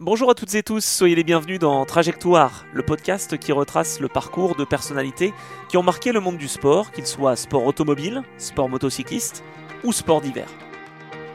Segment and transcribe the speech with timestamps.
[0.00, 4.08] Bonjour à toutes et tous, soyez les bienvenus dans Trajectoire, le podcast qui retrace le
[4.08, 5.32] parcours de personnalités
[5.70, 9.42] qui ont marqué le monde du sport, qu'il soit sport automobile, sport motocycliste
[9.84, 10.48] ou sport d'hiver.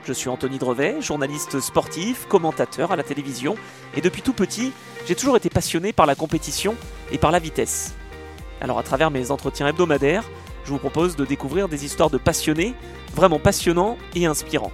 [0.04, 3.56] Je suis Anthony Drevet, journaliste sportif, commentateur à la télévision,
[3.96, 4.74] et depuis tout petit,
[5.08, 6.76] j'ai toujours été passionné par la compétition
[7.12, 7.96] et par la vitesse.
[8.62, 10.30] Alors à travers mes entretiens hebdomadaires,
[10.66, 12.76] je vous propose de découvrir des histoires de passionnés,
[13.16, 14.72] vraiment passionnants et inspirants.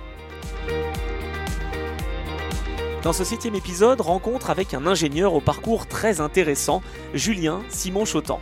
[3.07, 6.81] Dans ce septième épisode, rencontre avec un ingénieur au parcours très intéressant,
[7.13, 8.41] Julien Simon Chotan.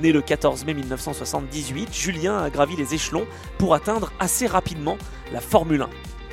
[0.00, 3.26] Né le 14 mai 1978, Julien a gravi les échelons
[3.58, 4.96] pour atteindre assez rapidement
[5.30, 5.90] la Formule 1.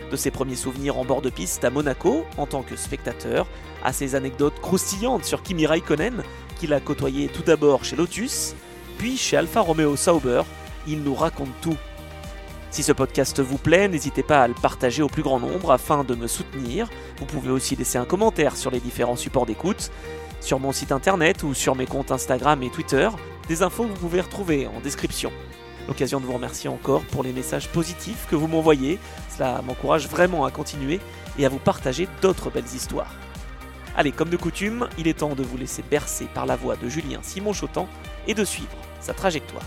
[0.09, 3.45] De ses premiers souvenirs en bord de piste à Monaco, en tant que spectateur,
[3.83, 6.23] à ses anecdotes croustillantes sur Kimi Raikkonen,
[6.57, 8.55] qu'il a côtoyé tout d'abord chez Lotus,
[8.97, 10.43] puis chez Alfa Romeo Sauber,
[10.87, 11.75] il nous raconte tout
[12.75, 16.03] si ce podcast vous plaît, n'hésitez pas à le partager au plus grand nombre afin
[16.03, 16.89] de me soutenir.
[17.19, 19.91] Vous pouvez aussi laisser un commentaire sur les différents supports d'écoute,
[20.41, 23.07] sur mon site internet ou sur mes comptes Instagram et Twitter.
[23.47, 25.31] Des infos vous pouvez retrouver en description.
[25.87, 28.99] L'occasion de vous remercier encore pour les messages positifs que vous m'envoyez.
[29.29, 30.99] Cela m'encourage vraiment à continuer
[31.39, 33.15] et à vous partager d'autres belles histoires.
[33.95, 36.89] Allez, comme de coutume, il est temps de vous laisser bercer par la voix de
[36.89, 37.87] Julien Simon Chotan
[38.27, 39.63] et de suivre sa trajectoire.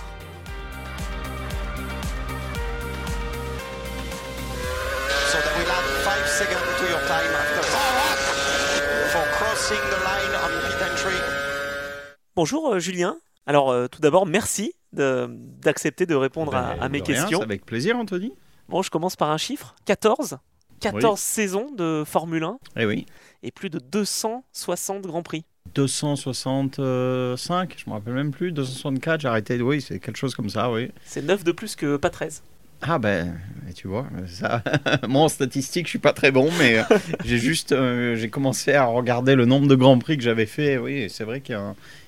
[12.36, 13.16] Bonjour euh, Julien.
[13.46, 17.42] Alors euh, tout d'abord, merci d'accepter de, répondre à, Ben, mes rien, questions.
[17.42, 18.32] avec plaisir, Anthony.
[18.68, 20.38] Bon, je commence par un chiffre 14.
[20.80, 21.10] 14 Oui.
[21.18, 23.06] saisons de Formule 1 Eh oui.
[23.42, 25.44] et plus de 260 Grands Prix.
[25.74, 28.52] 265, je me rappelle même plus.
[28.52, 29.60] 264, j'ai arrêté.
[29.60, 30.90] Oui, c'est quelque chose comme ça, oui.
[31.04, 32.42] C'est 9 de plus que pas 13.
[32.80, 33.38] Ah ben,
[33.74, 34.62] tu vois, ça.
[35.08, 36.82] Moi en statistique, je suis pas très bon, mais euh,
[37.24, 40.78] j'ai juste, euh, j'ai commencé à regarder le nombre de grands prix que j'avais fait.
[40.78, 41.58] Oui, c'est vrai qu'il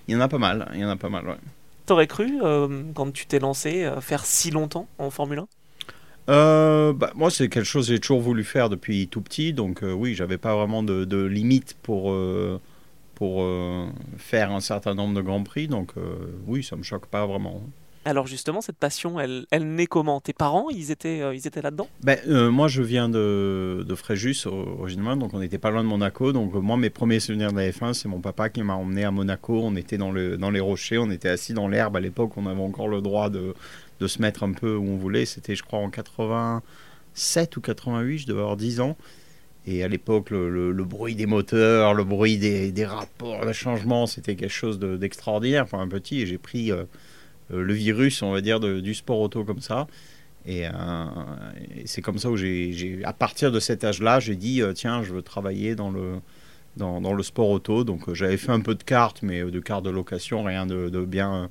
[0.08, 0.70] y, en a pas mal.
[0.74, 1.26] Il y en a pas mal.
[1.26, 1.36] Ouais.
[1.86, 5.48] T'aurais cru, euh, quand tu t'es lancé, euh, faire si longtemps en Formule 1
[6.28, 9.82] Euh, bah, moi, c'est quelque chose que j'ai toujours voulu faire depuis tout petit, donc
[9.82, 12.60] euh, oui, j'avais pas vraiment de, de limite pour, euh,
[13.16, 13.44] pour
[14.18, 15.92] faire un certain nombre de grands prix, donc
[16.46, 17.60] oui, ça me choque pas vraiment.
[18.06, 20.22] Alors justement, cette passion, elle, elle naît comment?
[20.22, 21.86] Tes parents, ils étaient, euh, ils étaient là-dedans?
[22.02, 25.82] Ben, euh, moi, je viens de, de Fréjus o- originalement, donc on n'était pas loin
[25.84, 26.32] de Monaco.
[26.32, 29.04] Donc euh, moi, mes premiers souvenirs de la F1, c'est mon papa qui m'a emmené
[29.04, 29.60] à Monaco.
[29.62, 31.96] On était dans, le, dans les rochers, on était assis dans l'herbe.
[31.96, 33.54] À l'époque, on avait encore le droit de,
[34.00, 35.26] de se mettre un peu où on voulait.
[35.26, 38.96] C'était, je crois, en 87 ou 88, je devais avoir 10 ans.
[39.66, 43.52] Et à l'époque, le, le- le bruit des moteurs, le bruit des, des rapports de
[43.52, 46.22] changement, c'était quelque chose de- d'extraordinaire pour un petit.
[46.22, 46.72] Et j'ai pris
[47.50, 49.86] le virus, on va dire, du sport auto comme ça.
[50.46, 50.70] Et, euh,
[51.84, 55.12] c'est comme ça où j'ai, à partir de cet âge-là, j'ai dit euh, tiens, je
[55.12, 56.20] veux travailler dans le,
[56.76, 57.84] dans, le sport auto.
[57.84, 60.66] Donc euh, j'avais fait un peu de cartes, mais euh, de cartes de location, rien
[60.66, 61.44] de, de bien.
[61.44, 61.48] euh,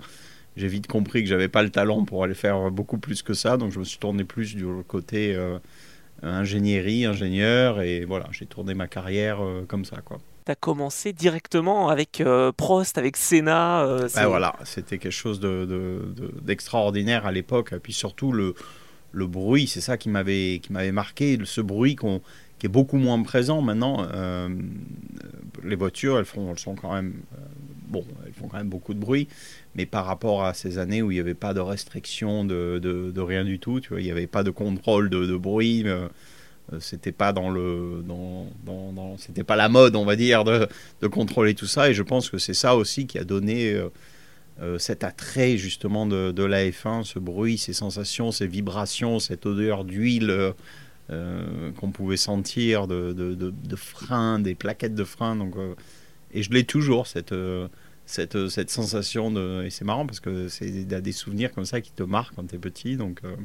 [0.57, 3.57] j'ai vite compris que j'avais pas le talent pour aller faire beaucoup plus que ça.
[3.57, 5.59] Donc je me suis tourné plus du côté euh,
[6.23, 7.81] ingénierie, ingénieur.
[7.81, 9.97] Et voilà, j'ai tourné ma carrière euh, comme ça.
[10.01, 10.19] Quoi.
[10.49, 13.83] T'as commencé directement avec euh, Prost, avec Senna.
[13.83, 17.71] euh, Ben voilà, c'était quelque chose de, de- de- d'extraordinaire à l'époque.
[17.71, 18.55] Et puis surtout, le,
[19.11, 20.59] le bruit, c'est ça qui m'avait,
[20.91, 21.37] marqué.
[21.43, 22.19] Ce bruit qu'on,
[22.57, 24.07] qui est beaucoup moins présent maintenant.
[24.11, 24.49] Euh,
[25.63, 27.13] les voitures, elles, font, elles sont quand même.
[27.35, 27.41] euh,
[27.87, 29.27] bon, elles font quand même beaucoup de bruit.
[29.75, 33.11] Mais par rapport à ces années où il n'y avait pas de restriction de, de-
[33.11, 35.83] de rien du tout, tu vois, il n'y avait pas de contrôle de, de bruit.
[35.85, 36.07] euh,
[36.79, 40.67] c'était pas dans le dans, c'était pas la mode on va dire de,
[41.01, 41.89] de contrôler tout ça.
[41.89, 43.89] Et je pense que c'est ça aussi qui a donné euh,
[44.61, 49.45] euh, cet attrait justement de, de la F1 ce bruit ces sensations ces vibrations cette
[49.45, 50.51] odeur d'huile euh,
[51.11, 55.35] euh, qu'on pouvait sentir de, de, de, de frein des plaquettes de frein.
[55.35, 55.73] Donc euh,
[56.33, 57.67] et je l'ai toujours cette euh,
[58.05, 61.65] cette, euh, cette sensation de et c'est marrant parce que c'est des, des souvenirs comme
[61.65, 62.97] ça qui te marquent quand tu es petit.
[62.97, 63.35] Donc euh,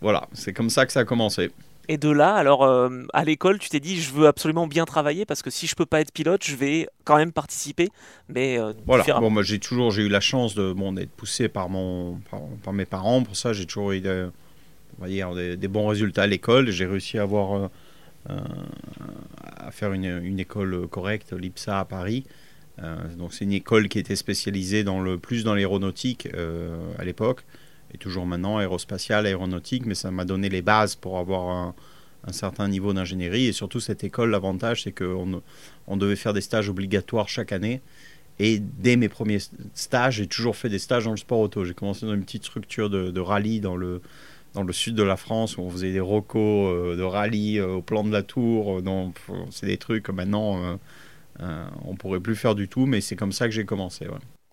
[0.00, 1.50] voilà c'est comme ça que ça a commencé
[1.88, 5.26] Et de là, alors euh, à l'école, tu t'es dit, je veux absolument bien travailler
[5.26, 7.88] parce que si je peux pas être pilote, je vais quand même participer,
[8.28, 9.04] mais euh, Voilà.
[9.20, 12.40] Bon, moi, j'ai toujours j'ai eu la chance de bon, d'être poussé par mon par,
[12.62, 13.22] par mes parents.
[13.22, 14.26] Pour ça, j'ai toujours eu des,
[14.98, 16.70] on va dire, des, des bons résultats à l'école.
[16.70, 17.70] J'ai réussi à avoir
[18.30, 18.38] euh,
[19.40, 22.24] à faire une, une école correcte, l'IPSA à Paris.
[23.16, 26.26] Donc c'est une école qui était spécialisée dans le plus dans l'aéronautique
[26.98, 27.44] à l'époque
[27.98, 29.86] toujours maintenant aérospatiale, aéronautique.
[29.86, 31.74] Mais ça m'a donné les bases pour avoir
[32.26, 34.30] un, certain niveau d'ingénierie et surtout cette école.
[34.30, 35.42] L'avantage, c'est qu'on
[35.86, 37.82] on devait faire des stages obligatoires chaque année.
[38.38, 39.38] Et dès mes premiers
[39.74, 41.64] stages, j'ai toujours fait des stages dans le sport auto.
[41.64, 44.00] J'ai commencé dans une petite structure de, rallye dans le,
[44.70, 48.22] sud de la France où on faisait des rocos de rallye au plan de la
[48.22, 48.82] tour.
[48.82, 49.20] donc
[49.50, 50.78] c'est des trucs que maintenant
[51.38, 54.06] on pourrait plus faire du tout, mais c'est comme ça que j'ai commencé.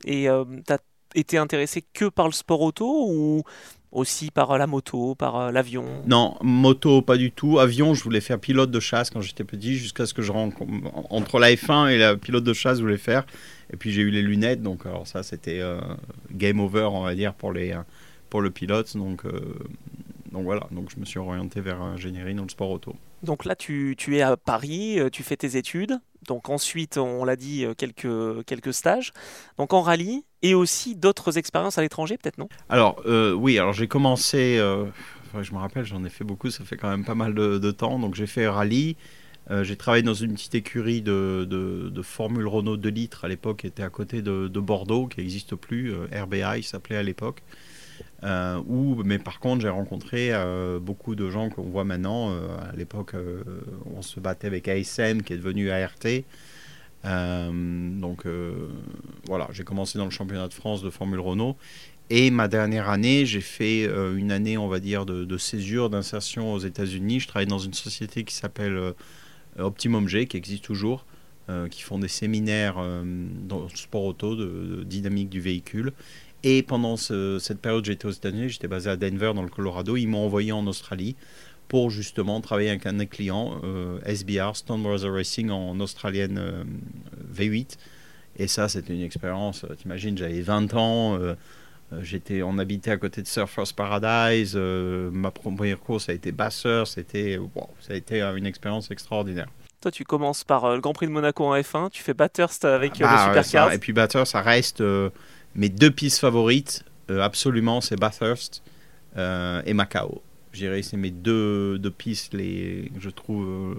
[0.05, 0.27] Et
[0.67, 0.79] tu as
[1.15, 3.43] été intéressé que par le sport auto ou
[3.91, 5.85] aussi par la moto, par l'avion?
[6.05, 7.59] Non, moto pas du tout.
[7.59, 10.57] Avion, je voulais faire pilote de chasse quand j'étais petit, jusqu'à ce que je rentre
[11.09, 13.25] entre la F1 et la pilote de chasse, je voulais faire.
[13.71, 15.79] Et puis j'ai eu les lunettes, donc alors ça c'était euh,
[16.31, 17.75] game over, on va dire, pour, les,
[18.29, 18.95] pour le pilote.
[18.95, 19.55] Donc, euh,
[20.31, 22.95] donc voilà, donc je me suis orienté vers l'ingénierie dans le sport auto.
[23.23, 25.99] Donc là, tu, tu, es à Paris, euh, tu fais tes études.
[26.27, 29.11] Donc ensuite, on l'a dit, quelques, quelques stages.
[29.57, 32.49] Donc en rallye et aussi d'autres expériences à l'étranger, peut-être, non?
[32.69, 34.59] Alors oui, alors j'ai commencé,
[35.41, 37.99] je me rappelle, j'en ai fait beaucoup, ça fait quand même pas mal de, temps.
[37.99, 38.95] Donc j'ai fait rallye.
[39.49, 43.67] Euh, j'ai travaillé dans une petite écurie de, Formule Renault 2 litres à l'époque, qui
[43.67, 47.41] était à côté de, Bordeaux, qui n'existe plus, euh, RBI s'appelait à l'époque.
[48.23, 50.31] Euh, où, mais par contre, j'ai rencontré
[50.81, 52.31] beaucoup de gens qu'on voit maintenant.
[52.31, 53.13] à l'époque,
[53.95, 56.23] on se battait avec ASM, qui est devenu ART.
[57.03, 58.25] Donc
[59.27, 61.55] voilà, j'ai commencé dans le championnat de France de Formule Renault.
[62.09, 66.53] Et ma dernière année, j'ai fait une année, on va dire, de, de césure, d'insertion
[66.53, 67.21] aux États-Unis.
[67.21, 68.93] Je travaille dans une société qui s'appelle
[69.59, 71.05] euh, Optimum G qui existe toujours,
[71.49, 73.03] euh, qui font des séminaires euh,
[73.47, 75.93] dans le sport auto, de, dynamique du véhicule.
[76.43, 79.95] Et pendant cette période, j'étais aux États-Unis, j'étais basé à Denver dans le Colorado.
[79.95, 81.15] Ils m'ont envoyé en Australie
[81.71, 83.61] pour justement travailler avec un des clients,
[84.05, 86.65] SBR, Stone Brothers Racing en australienne
[87.33, 87.77] V8.
[88.35, 89.65] Et ça, c'était une expérience.
[89.77, 91.17] T'imagines, j'avais 20 ans.
[92.01, 94.57] J'étais, on habitait à côté de Surfers Paradise.
[94.57, 96.87] ma première course a été Basseur.
[96.87, 97.39] C'était,
[97.79, 99.47] ça a été une expérience extraordinaire.
[99.81, 102.65] Toi, tu commences par euh, le Grand Prix de Monaco en F1, tu fais Bathurst
[102.65, 103.73] avec euh, bah, le Supercars.
[103.73, 105.09] et puis Bathurst, ça reste euh,
[105.55, 108.61] mes deux pistes favorites, absolument, c'est Bathurst
[109.17, 110.21] et Macao.
[110.51, 113.77] Je dirais c'est mes deux, deux pistes, les, je trouve,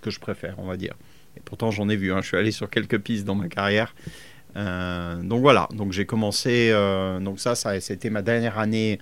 [0.00, 0.94] que je préfère, on va dire.
[1.36, 2.20] Et pourtant, j'en ai vu, hein.
[2.20, 3.94] je suis allé sur quelques pistes dans ma carrière.
[4.54, 6.72] donc voilà, donc j'ai commencé,
[7.20, 8.98] donc ça, ça c'était ma dernière année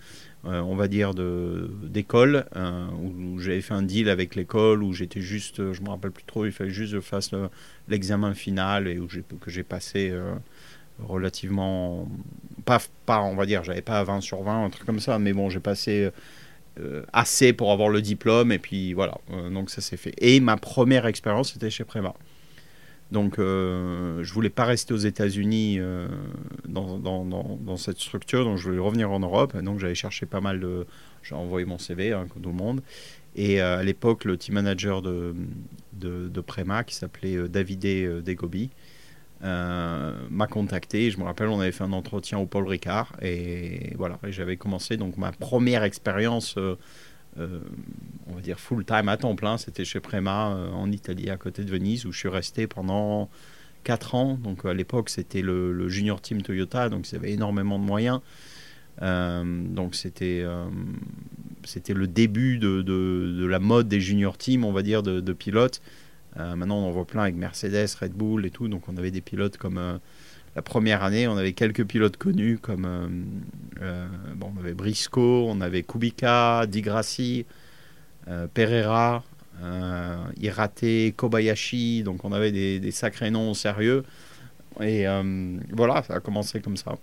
[0.46, 5.20] euh, on va dire, d'école, euh, où, j'avais fait un deal avec l'école, où j'étais
[5.20, 7.32] juste, euh, je me rappelle plus trop, il fallait juste que je fasse
[7.88, 10.14] l'examen final et où que j'ai passé
[10.98, 12.08] relativement,
[12.64, 15.34] pas, pas, on va dire, j'avais pas 20 sur 20, un truc comme ça, mais
[15.34, 16.10] bon, j'ai passé
[17.12, 19.18] assez pour avoir le diplôme et puis voilà,
[19.52, 20.14] donc ça s'est fait.
[20.18, 22.14] Et ma première expérience, c'était chez Préma.
[23.10, 26.06] Donc, euh, je voulais pas rester aux États-Unis euh,
[26.68, 29.56] dans, dans, cette structure, donc je voulais revenir en Europe.
[29.56, 30.86] donc, j'avais cherché pas mal de.
[31.22, 32.82] J'ai envoyé mon CV, hein, tout le monde.
[33.36, 35.34] Et euh, à l'époque, le team manager de,
[35.92, 38.70] de, de Prema, qui s'appelait euh, Davide Degobi,
[39.42, 41.10] m'a contacté.
[41.10, 43.12] Je me rappelle, on avait fait un entretien au Paul Ricard.
[43.22, 46.56] Et voilà, j'avais commencé donc ma première expérience
[47.38, 47.60] euh,
[48.26, 49.56] on va dire full-time à temps plein.
[49.58, 53.30] C'était chez Prema euh, en Italie, à côté de Venise, où je suis resté pendant
[53.84, 54.34] 4 ans.
[54.34, 58.20] Donc à l'époque, c'était le, junior team Toyota, donc ils avaient énormément de moyens.
[59.02, 60.44] Euh, donc c'était
[61.64, 65.80] c'était le début de, de, la mode des junior teams, on va dire, de pilotes.
[66.36, 68.68] Maintenant, on en voit plein avec Mercedes, Red Bull et tout.
[68.68, 70.00] Donc on avait des pilotes comme
[70.56, 73.08] la première année, on avait quelques pilotes connus comme euh,
[73.82, 77.46] euh, bon, on avait Briscoe, on avait Kubica, Di Grassi,
[78.28, 79.22] euh, Pereira,
[80.40, 82.02] Irate, Kobayashi.
[82.02, 84.04] Donc on avait des, sacrés noms sérieux.
[84.80, 85.04] Et
[85.72, 86.96] voilà, ça a commencé comme ça.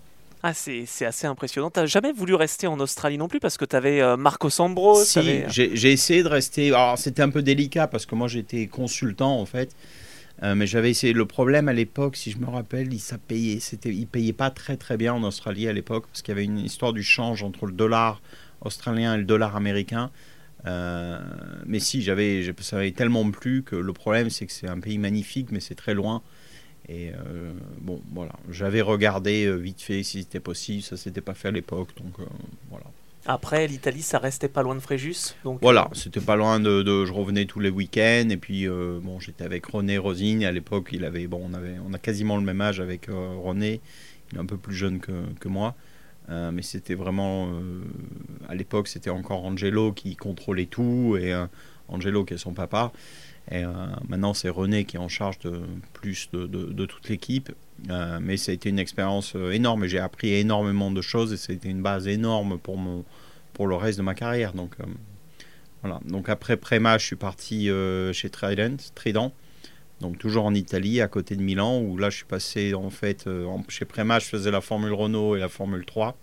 [0.49, 1.69] Ah, c'est assez impressionnant.
[1.69, 5.03] Tu n'as jamais voulu rester en Australie non plus parce que tu avais Marco Sambro
[5.03, 6.67] Si, j'ai essayé de rester.
[6.69, 9.75] Alors, c'était un peu délicat parce que moi, j'étais consultant en fait.
[10.43, 11.13] Euh, mais j'avais essayé.
[11.13, 14.51] Le problème à l'époque, si je me rappelle, il ça payait, c'était, il payait pas
[14.51, 17.43] très très bien en Australie à l'époque parce qu'il y avait une histoire du change
[17.43, 18.21] entre le dollar
[18.61, 20.11] australien et le dollar américain.
[20.65, 21.19] Euh,
[21.65, 24.97] mais si, j'avais, ça m'avait tellement plu que le problème, c'est que c'est un pays
[24.97, 26.21] magnifique, mais c'est très loin.
[26.89, 31.49] Et euh, bon, voilà, j'avais regardé vite fait si c'était possible, ça s'était pas fait
[31.49, 32.15] à l'époque, donc
[32.69, 32.85] voilà.
[33.29, 35.35] Après, l'Italie, ça restait pas loin de Fréjus.
[35.43, 38.29] Donc, voilà, euh, c'était pas loin de, Je revenais tous les week-ends.
[38.29, 40.45] Et puis, euh, bon, j'étais avec René Rosigne.
[40.45, 41.27] À l'époque, il avait.
[41.27, 43.81] Bon, on, avait, on a quasiment le même âge avec euh, René.
[44.31, 45.75] Il est un peu plus jeune que, que moi.
[46.29, 47.49] mais c'était vraiment.
[48.47, 51.17] à l'époque, c'était encore Angelo qui contrôlait tout.
[51.19, 51.33] Et
[51.89, 52.91] Angelo qui est son papa.
[53.51, 53.63] Et
[54.09, 55.61] maintenant, c'est René qui est en charge de
[55.93, 57.51] plus de, toute l'équipe.
[58.21, 59.85] mais ça a été une expérience énorme.
[59.85, 63.05] J'ai appris énormément de choses et c'était une base énorme pour mon
[63.57, 64.53] pour le reste de ma carrière.
[64.53, 64.85] Donc, euh,
[65.81, 65.99] voilà.
[66.05, 69.33] donc après Préma, je suis parti euh, chez Trident, Trident,
[69.99, 73.25] donc toujours en Italie, à côté de Milan, où là je suis passé en fait,
[73.25, 76.15] euh, chez Préma, je faisais la Formule Renault et la Formule 3.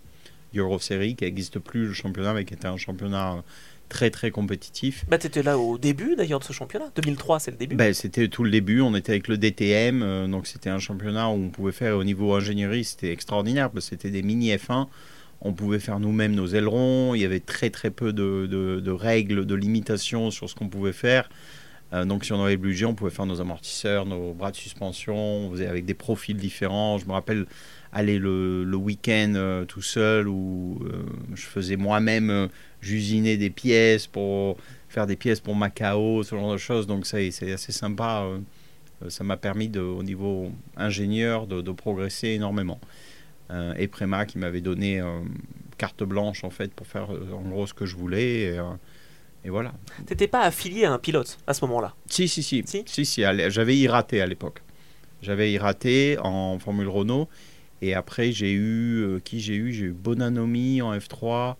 [0.57, 3.43] Euro Series, qui n'existe plus le championnat, mais qui était un championnat
[3.89, 5.05] très très compétitif.
[5.09, 6.87] Bah, tu étais là au début d'ailleurs de ce championnat.
[6.97, 7.77] 2003, c'est le début.
[7.77, 8.81] Bah, c'était tout le début.
[8.81, 12.05] On était avec le DTM, euh, donc c'était un championnat où on pouvait faire au
[12.05, 14.87] niveau ingénierie, c'était extraordinaire parce que c'était des mini F1.
[15.41, 17.15] On pouvait faire nous-mêmes nos ailerons.
[17.15, 20.93] Il y avait très très peu de, de, règles, de limitations sur ce qu'on pouvait
[20.93, 21.29] faire.
[21.93, 24.57] Euh, donc si on avait le budget, on pouvait faire nos amortisseurs, nos bras de
[24.57, 25.17] suspension.
[25.17, 26.99] On faisait avec des profils différents.
[26.99, 27.47] Je me rappelle
[27.95, 30.81] aller le, le week-end euh, tout seul où
[31.35, 32.49] je faisais moi-même
[32.85, 34.59] j'usinais des pièces pour
[34.89, 36.87] faire des pièces pour Macao, ce genre de choses.
[36.87, 38.23] Donc c'est assez sympa.
[38.23, 38.39] Euh,
[39.09, 42.79] ça m'a permis de, au niveau ingénieur de, progresser énormément.
[43.51, 45.21] Euh, et Préma qui m'avait donné euh,
[45.77, 48.57] carte blanche en fait pour faire en gros ce que je voulais.
[49.45, 49.75] Et, voilà.
[50.07, 51.95] T'étais pas affilié à un pilote à ce moment-là?
[52.09, 52.63] Si, si, si.
[52.65, 54.63] Si, si, si J'avais iraté à l'époque.
[55.21, 57.29] J'avais iraté en Formule Renault.
[57.85, 59.21] Et après, j'ai eu.
[59.25, 59.73] qui j'ai eu?
[59.73, 61.57] J'ai eu Bonanomi en F3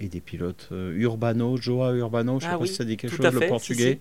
[0.00, 0.68] et des pilotes.
[0.72, 3.46] Euh, Urbano, Joa Urbano, je ne sais ah pas si ça dit quelque chose, le
[3.46, 4.00] portugais.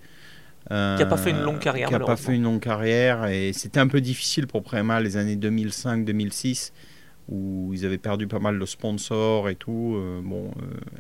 [0.70, 1.88] Euh, qui n'a pas fait une longue carrière.
[1.88, 3.26] Qui n'a pas fait une longue carrière.
[3.28, 6.72] Et c'était un peu difficile pour Prema les années 2005-2006
[7.32, 9.96] où ils avaient perdu pas mal de sponsors et tout.
[9.96, 10.52] Euh, bon,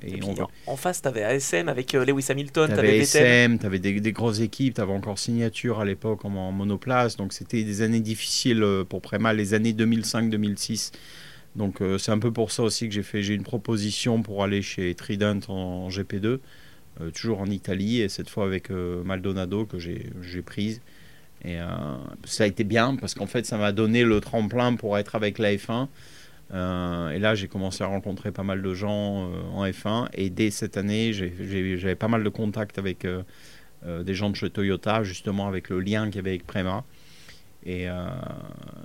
[0.02, 0.20] et,
[0.66, 4.12] en, face, tu avais ASM avec Lewis Hamilton, tu avais ASM, tu avais des, des,
[4.12, 7.18] grosses équipes, tu avais encore Signature à l'époque en, en, monoplace.
[7.18, 10.92] Donc c'était des années difficiles pour Prema, les années 2005-2006.
[11.56, 14.44] Donc euh, c'est un peu pour ça aussi que j'ai fait j'ai une proposition pour
[14.44, 16.40] aller chez Trident en, GP2,
[17.02, 20.82] euh, toujours en Italie et cette fois avec euh, Maldonado que j'ai prise.
[21.44, 21.58] Et
[22.26, 25.40] ça a été bien parce qu'en fait ça m'a donné le tremplin pour être avec
[25.40, 25.88] la F1.
[26.53, 30.75] Et là j'ai commencé à rencontrer pas mal de gens en F1 et dès cette
[30.75, 33.08] année j'avais pas mal de contacts avec
[33.86, 36.84] des gens de chez Toyota justement avec le lien qu'il y avait avec Prema.
[37.67, 38.10] Euh,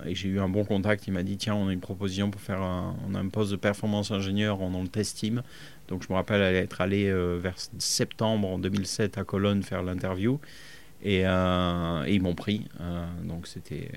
[0.05, 1.07] et, j'ai eu un bon contact.
[1.07, 3.51] Il m'a dit tiens, on a une proposition pour faire un, on a un poste
[3.51, 5.43] de performance ingénieur dans le test team.
[5.89, 10.41] Donc je me rappelle être allé euh, vers septembre en 2007 à Cologne faire l'interview.
[11.03, 12.67] Et, euh, ils m'ont pris.
[13.25, 13.91] donc c'était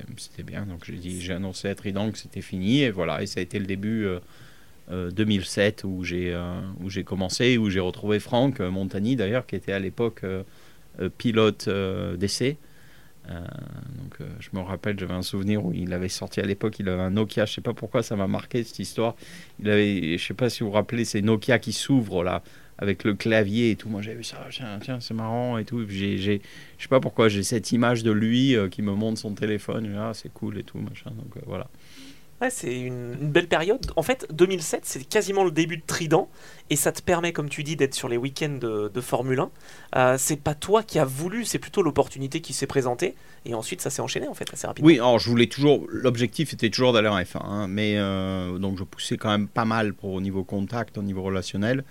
[0.44, 0.66] bien.
[0.66, 2.82] Donc j'ai annoncé à Trident que c'était fini.
[2.82, 3.22] Et voilà.
[3.22, 4.08] Et ça a été le début
[4.92, 6.38] 2007 où j'ai
[6.88, 10.24] j'ai commencé, où j'ai retrouvé Franck Montagny d'ailleurs, qui était à l'époque
[11.18, 11.70] pilote
[12.18, 12.58] d'essai.
[13.30, 13.40] Euh,
[14.02, 16.90] donc, euh, je me rappelle, j'avais un souvenir où il avait sorti à l'époque, il
[16.90, 19.16] avait un Nokia, je sais pas pourquoi ça m'a marqué cette histoire.
[19.60, 22.42] Il avait, je sais pas si vous vous rappelez, ces Nokia qui s'ouvrent là,
[22.80, 23.90] avec le clavier et tout.
[23.90, 25.86] Moi, j'avais vu ça, tiens, tiens c'est marrant et tout.
[25.88, 26.42] J'ai, j'ai,
[26.78, 29.94] je sais pas pourquoi, j'ai cette image de lui euh, qui me montre son téléphone.
[29.98, 31.12] Ah, c'est cool et tout, machin.
[31.12, 31.68] Donc voilà.
[32.42, 33.92] Ouais, c'est une, belle période.
[33.98, 36.30] En fait, 2007, c'est quasiment le début de Trident,
[36.70, 39.52] et ça te permet, comme tu dis, d'être sur les week-ends de, Formule 1.
[39.96, 43.82] Euh, c'est pas toi qui as voulu, c'est plutôt l'opportunité qui s'est présentée, et ensuite
[43.82, 44.88] ça s'est enchaîné en fait assez rapidement.
[44.88, 48.78] Oui, alors je voulais toujours, l'objectif était toujours d'aller en F1, hein, mais euh, donc
[48.78, 51.84] je poussais quand même pas mal pour au niveau contact, au niveau relationnel,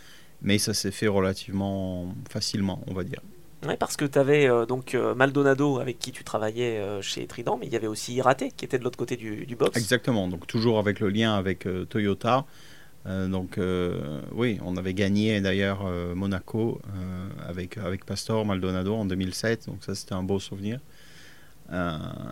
[0.42, 3.20] mais ça s'est fait relativement facilement, on va dire.
[3.66, 7.26] Oui, parce que tu avais euh, donc euh, Maldonado avec qui tu travaillais euh, chez
[7.26, 9.76] Trident, mais il y avait aussi Iraté qui était de l'autre côté du, du, box.
[9.76, 12.44] Exactement, donc toujours avec le lien avec Toyota.
[13.06, 13.58] donc
[14.32, 16.80] oui, on avait gagné d'ailleurs Monaco
[17.48, 20.78] avec, avec Pastor Maldonado en 2007, donc ça c'était un beau souvenir.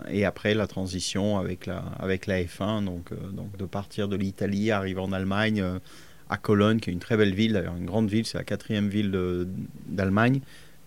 [0.08, 4.70] et après la transition avec la, avec la F1, donc, donc de partir de l'Italie,
[4.70, 5.80] arriver en Allemagne,
[6.28, 8.88] à Cologne, qui est une très belle ville, d'ailleurs une grande ville, c'est la quatrième
[8.88, 9.10] ville
[9.86, 10.40] d'Allemagne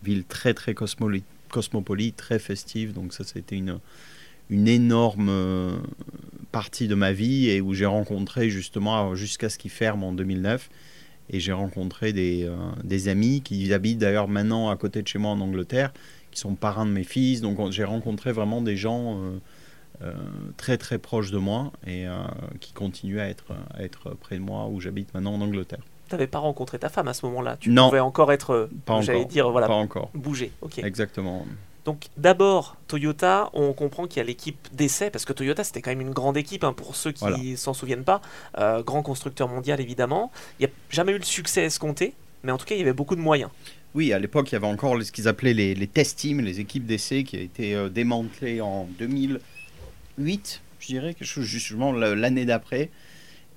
[0.04, 2.94] ville très très cosmopolite, très festive.
[2.94, 3.80] Donc ça, c'était une,
[4.50, 5.78] une énorme euh,
[6.52, 10.70] partie de ma vie et où j'ai rencontré justement, jusqu'à ce qu'il ferme en 2009,
[11.32, 15.20] et j'ai rencontré des, euh, des, amis qui habitent d'ailleurs maintenant à côté de chez
[15.20, 15.94] moi en Angleterre,
[16.32, 17.42] qui sont parrains de mes fils.
[17.42, 19.38] Donc j'ai rencontré vraiment des gens euh,
[20.58, 22.06] très très proches de moi et
[22.60, 26.28] qui continuent à être, à être près de moi où j'habite maintenant en Angleterre n'avais
[26.28, 27.58] pas rencontré ta femme à ce moment-là?
[27.60, 28.70] Tu pouvais encore être,
[29.02, 30.10] j'allais dire, voilà, pas encore.
[30.14, 30.52] bouger.
[30.62, 30.80] Ok.
[30.80, 31.46] Exactement.
[31.86, 35.92] Donc d'abord, Toyota, on comprend qu'il y a l'équipe d'essai, parce que Toyota c'était quand
[35.92, 38.22] même une grande équipe, hein, pour ceux qui s'en souviennent pas,
[38.58, 40.32] euh, grand constructeur mondial évidemment.
[40.60, 42.14] Il n'y a jamais eu le succès escompté,
[42.44, 43.50] mais en tout cas il y avait beaucoup de moyens.
[43.96, 46.60] Oui, à l'époque il y avait encore ce qu'ils appelaient les, les, test teams, les
[46.60, 48.88] équipes d'essai qui a été euh, démantelées en
[50.20, 52.90] 2008, je dirais, justement l'année d'après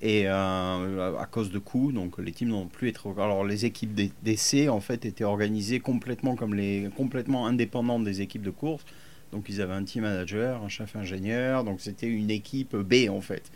[0.01, 2.93] et euh, à cause de coûts, donc les teams n'ont plus.
[3.17, 8.41] Alors les équipes d'essai en fait étaient organisées complètement comme les complètement indépendantes des équipes
[8.41, 8.83] de course.
[9.31, 13.21] Donc ils avaient un team manager, un chef ingénieur, donc c'était une équipe B en
[13.21, 13.49] fait.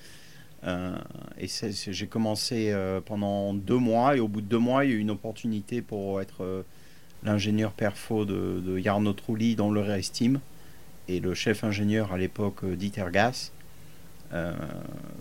[0.64, 0.98] Euh,
[1.38, 4.94] et j'ai commencé euh, pendant deux mois et au bout de deux mois il y
[4.94, 6.64] a eu une opportunité pour être
[7.24, 10.40] l'ingénieur perfo de, de Jarno Trulli dans le Race Team
[11.08, 13.52] et le chef ingénieur à l'époque Dieter Gass.
[14.34, 14.54] Euh,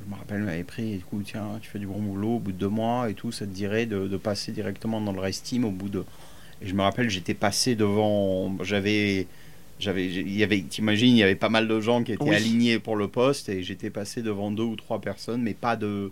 [0.04, 2.52] je me rappelle, m'avait pris, du coup, tiens, tu fais du bon boulot, au bout
[2.52, 5.42] de deux mois et tout, ça te dirait de, de passer directement dans le Race
[5.42, 6.04] Team au bout de.
[6.62, 8.56] Et je me rappelle, j'étais passé devant.
[8.62, 9.26] J'avais.
[9.78, 12.34] J'avais, il y avait, t'imagines, il y avait pas mal de gens qui étaient Oui.
[12.34, 16.10] alignés pour le poste et j'étais passé devant deux ou trois personnes, mais pas de,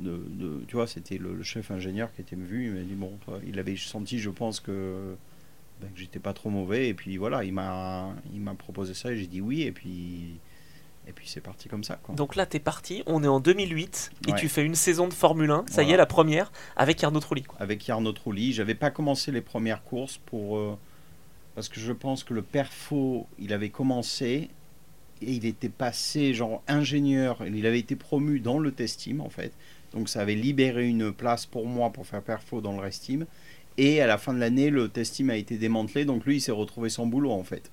[0.00, 2.66] de, de- tu vois, c'était le, le chef ingénieur qui était vu.
[2.66, 5.16] Il m'a dit bon, toi, il avait senti, je pense que,
[5.82, 9.10] ben, que j'étais pas trop mauvais et puis voilà, il m'a, il m'a proposé ça
[9.12, 10.38] et j'ai dit oui et puis,
[11.08, 11.96] et puis c'est parti comme ça.
[12.02, 12.14] Quoi.
[12.14, 14.38] Donc là, t'es parti, on est en 2008 et Ouais.
[14.38, 17.42] tu fais une saison de Formule 1, ça y est, la première, avec Arnaud Trulli.
[17.42, 17.60] quoi.
[17.60, 18.52] avec Arnaud Trulli.
[18.52, 20.78] J'avais pas commencé les premières courses pour euh,
[21.54, 24.48] parce que je pense que le perfo, il avait commencé
[25.20, 27.44] et il était passé genre ingénieur.
[27.46, 29.52] Il avait été promu dans le test team en fait.
[29.92, 33.26] Donc ça avait libéré une place pour moi pour faire perfo dans le rest team.
[33.78, 36.04] Et à la fin de l'année, le test team a été démantelé.
[36.04, 37.70] Donc lui, il s'est retrouvé sans boulot en fait.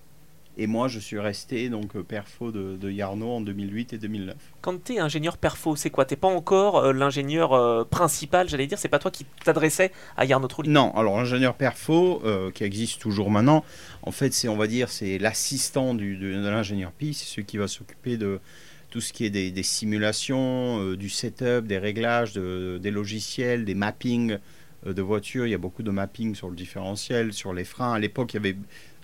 [0.57, 4.35] Et moi, je suis resté donc euh, perfo de, de Yarno en 2008 et 2009.
[4.59, 6.03] Quand t'es ingénieur perfo, c'est quoi?
[6.03, 10.23] T'es pas encore euh, l'ingénieur euh, principal, j'allais dire, c'est pas toi qui t'adressais à
[10.29, 10.69] Arnaud Trulli?
[10.69, 13.63] Non, alors ingénieur perfo, euh, qui existe toujours maintenant,
[14.01, 17.45] en fait, c'est, on va dire, c'est l'assistant du, de, de l'ingénieur PI, c'est celui
[17.45, 18.41] qui va s'occuper de
[18.89, 23.75] tout ce qui est des, des simulations, du setup, des réglages, de- des logiciels, des
[23.75, 24.37] mappings
[24.85, 25.45] de voitures.
[25.45, 27.93] Il y a beaucoup de mapping sur le différentiel, sur les freins.
[27.93, 28.57] À l'époque, il y avait,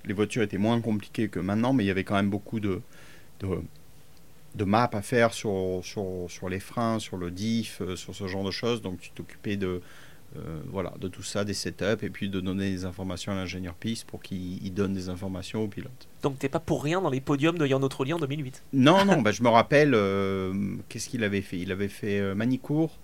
[0.05, 2.81] les voitures étaient moins compliquées que maintenant, mais il y avait quand même beaucoup de,
[3.39, 3.47] de,
[4.55, 8.27] de maps à faire sur, sur, sur les freins, sur le diff, euh, sur ce
[8.27, 8.81] genre de choses.
[8.81, 9.81] Donc, tu t'occupais de,
[10.37, 13.73] euh, voilà, de tout ça, des setups, et puis de donner des informations à l'ingénieur
[13.73, 16.07] piste pour qu'il il donne des informations au pilote.
[16.23, 18.63] Donc t'es pas pour rien dans les podiums de Arnaud Trulli en 2008.
[18.73, 20.53] Non, non, bah, je me rappelle, euh,
[20.89, 21.57] qu'est-ce qu'il avait fait?
[21.57, 22.99] Il avait fait euh, Manicourt,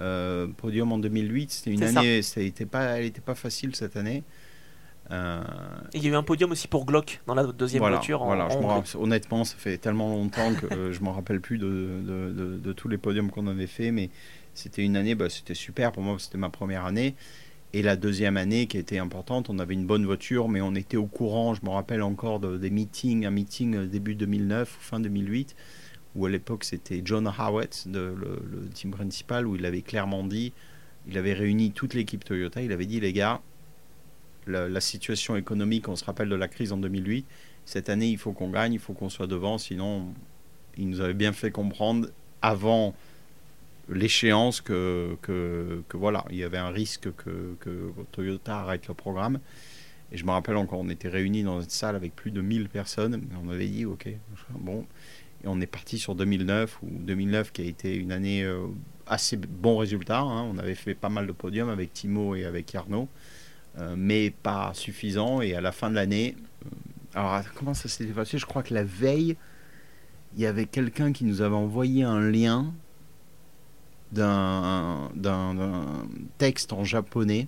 [0.00, 1.50] euh, podium en 2008.
[1.50, 4.22] C'était une année, ça était pas, elle n'était pas facile cette année.
[5.10, 5.42] Euh,
[5.92, 8.22] Et il y a eu un podium aussi pour Glock dans la deuxième voilà, voiture
[8.22, 11.66] en, voilà, en honnêtement, ça fait tellement longtemps que euh, je me rappelle plus de,
[11.66, 14.08] de, de- de tous les podiums qu'on avait fait, mais
[14.54, 17.16] c'était une année, bah, c'était super pour moi, c'était ma première année.
[17.72, 20.96] Et la deuxième année qui était importante, on avait une bonne voiture, mais on était
[20.96, 25.00] au courant, je me rappelle encore de- des meetings, un meeting début 2009 ou fin
[25.00, 25.56] 2008,
[26.14, 30.52] où à l'époque c'était John Howett, de, le, team principal, où il avait clairement dit,
[31.08, 33.40] il avait réuni toute l'équipe Toyota, il avait dit les gars,
[34.46, 37.26] la, situation économique, on se rappelle de la crise en 2008,
[37.64, 40.12] cette année il faut qu'on gagne, il faut qu'on soit devant, sinon
[40.76, 42.08] il nous avait bien fait comprendre
[42.42, 42.94] avant
[43.88, 48.94] l'échéance que, que, que voilà, il y avait un risque que, que Toyota arrête le
[48.94, 49.40] programme.
[50.12, 52.68] Et je me rappelle encore, on était réunis dans une salle avec plus de 1000
[52.68, 54.08] personnes, on avait dit ok,
[54.50, 54.84] bon,
[55.44, 58.66] et on est parti sur 2009, ou 2009 qui a été une année euh,
[59.06, 60.20] assez bon résultat.
[60.20, 60.42] hein.
[60.42, 63.08] On avait fait pas mal de podiums avec Timo et avec Arnaud,
[63.78, 65.40] euh, mais pas suffisant.
[65.40, 66.68] Et à la fin de l'année, euh,
[67.14, 68.38] alors comment ça s'était passé?
[68.38, 69.36] Je crois que la veille,
[70.36, 72.72] il y avait quelqu'un qui nous avait envoyé un lien
[74.12, 75.10] d'un
[76.38, 77.46] texte en japonais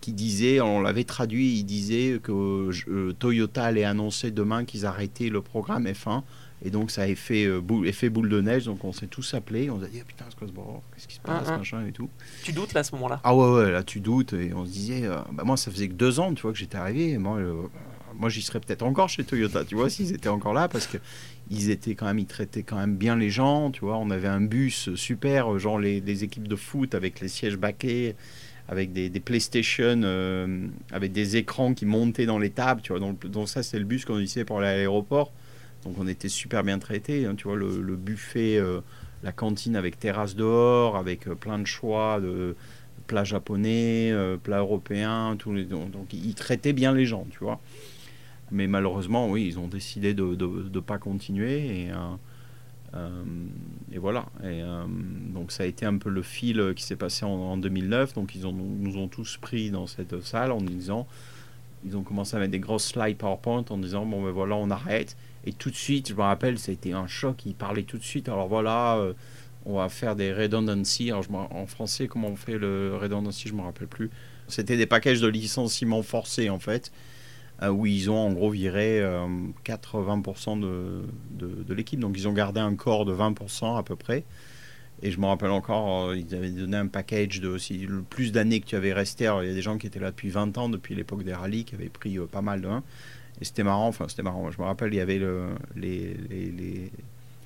[0.00, 2.70] qui disait, on l'avait traduit, il disait que
[3.12, 6.22] Toyota allait annoncer demain qu'ils arrêtaient le programme F1.
[6.64, 9.34] Et donc ça a fait euh, boule, effet boule de neige, donc on s'est tous
[9.34, 10.80] appelés, on s'est dit ah, putain c'est quoi ce bordel?
[10.94, 12.08] Qu'est-ce qui se passe, machin et tout.
[12.42, 13.20] Tu doutes là à ce moment-là?
[13.22, 14.32] Ah ouais ouais là tu doutes.
[14.32, 16.58] Et on se disait, euh, bah, moi ça faisait que deux ans tu vois que
[16.58, 17.54] j'étais arrivé, et moi, euh,
[18.14, 20.98] moi j'y serais peut-être encore chez Toyota, tu vois s'ils étaient encore là parce que
[21.50, 24.28] ils étaient quand même, ils traitaient quand même bien les gens, tu vois, on avait
[24.28, 28.16] un bus super, genre les, les équipes de foot avec les sièges baquets,
[28.68, 33.00] avec des, des PlayStation, euh, avec des écrans qui montaient dans les tables, tu vois.
[33.00, 35.32] Donc, donc ça, c'est le bus qu'on utilisait pour aller à l'aéroport.
[35.84, 38.80] Donc on était super bien traités, hein, tu vois, le, buffet, euh,
[39.22, 42.56] la cantine avec terrasse dehors, avec euh, plein de choix de
[43.06, 47.60] plats japonais, euh, plats européens, donc, ils traitaient bien les gens, tu vois.
[48.50, 51.88] Mais malheureusement, oui, ils ont décidé de ne pas continuer
[53.92, 54.26] et, voilà.
[55.32, 58.14] Donc ça a été un peu le fil qui s'est passé en, en 2009.
[58.14, 61.06] Donc ils ont, nous ont tous pris dans cette salle en disant,
[61.84, 64.70] ils ont commencé à mettre des grosses slides PowerPoint en disant bon ben voilà on
[64.70, 65.16] arrête.
[65.44, 67.44] Et tout de suite, je me rappelle, ça a été un choc.
[67.46, 68.28] Ils parlaient tout de suite.
[68.28, 69.12] Alors voilà, euh,
[69.66, 71.10] on va faire des redundancy.
[71.10, 74.10] Alors je en français, comment on fait le redundancy, je me rappelle plus.
[74.48, 76.92] C'était des packages de licenciement forcés en fait,
[77.62, 79.26] euh, où ils ont en gros viré euh,
[79.64, 82.00] 80% de, de, de l'équipe.
[82.00, 84.24] Donc ils ont gardé un corps de 20% à peu près.
[85.02, 88.32] Et je me rappelle encore, euh, ils avaient donné un package de si le plus
[88.32, 89.24] d'années que tu avais resté.
[89.24, 91.64] Il y a des gens qui étaient là depuis 20 ans, depuis l'époque des rallyes,
[91.64, 92.82] qui avaient pris euh, pas mal de 1.
[93.40, 94.50] Et c'était marrant, enfin c'était marrant.
[94.50, 96.90] Je me rappelle, il y avait le, les, les, les,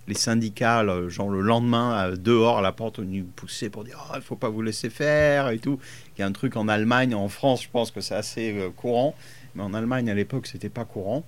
[0.06, 4.14] les syndicats, là, genre le lendemain, dehors à la porte, nous poussaient pour dire oh,
[4.16, 5.78] il faut pas vous laisser faire et tout.
[6.16, 8.70] Il y a un truc en Allemagne, en France, je pense que c'est assez euh,
[8.70, 9.14] courant.
[9.54, 11.24] Mais en Allemagne, à l'époque, c'était pas courant.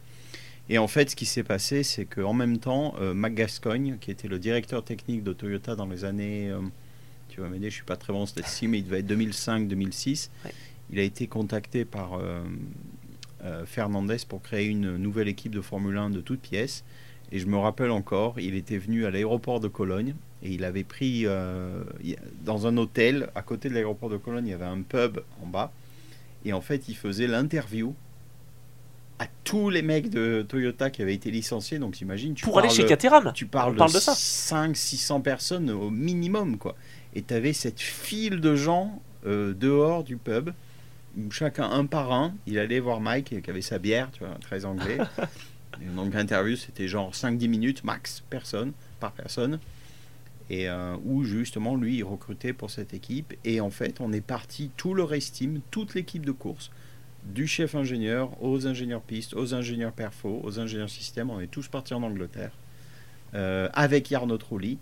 [0.69, 4.11] Et en fait, ce qui s'est passé, c'est qu'en même temps, euh, Mac Gascogne, qui
[4.11, 6.61] était le directeur technique de Toyota dans les années, euh,
[7.29, 10.29] tu vas m'aider, je suis pas très bon en statistique, mais il devait être 2005-2006,
[10.45, 10.53] Ouais.
[10.93, 12.43] il a été contacté par euh,
[13.67, 16.85] Fernandez pour créer une nouvelle équipe de Formule 1 de toutes pièces.
[17.33, 20.83] Et je me rappelle encore, il était venu à l'aéroport de Cologne et il avait
[20.85, 21.83] pris euh,
[22.45, 25.47] dans un hôtel à côté de l'aéroport de Cologne, il y avait un pub en
[25.47, 25.73] bas.
[26.45, 27.95] Et en fait, il faisait l'interview
[29.19, 31.79] à tous les mecs de Toyota qui avaient été licenciés.
[31.79, 33.33] Donc, t'imagines, tu Pour aller parles- chez Caterham.
[33.35, 34.15] tu parles, parle de, de ça.
[34.15, 36.75] 500-600 personnes au minimum, quoi.
[37.15, 40.51] Et tu avais cette file de gens euh, dehors du pub,
[41.27, 44.35] où chacun, un par un, il allait voir Mike, qui avait sa bière, tu vois,
[44.41, 44.99] très anglais.
[45.83, 49.59] Et donc l'interview, c'était genre 5-10 minutes max, personne, par personne.
[50.51, 53.35] Et euh, où justement, lui, il recrutait pour cette équipe.
[53.45, 56.71] Et en fait, on est parti, tout le race team, toute l'équipe de course,
[57.25, 61.69] du chef ingénieur aux ingénieurs pistes, aux ingénieurs perfo, aux ingénieurs système, on est tous
[61.69, 62.53] partis en Angleterre
[63.35, 64.79] euh, avec Yarno Trulli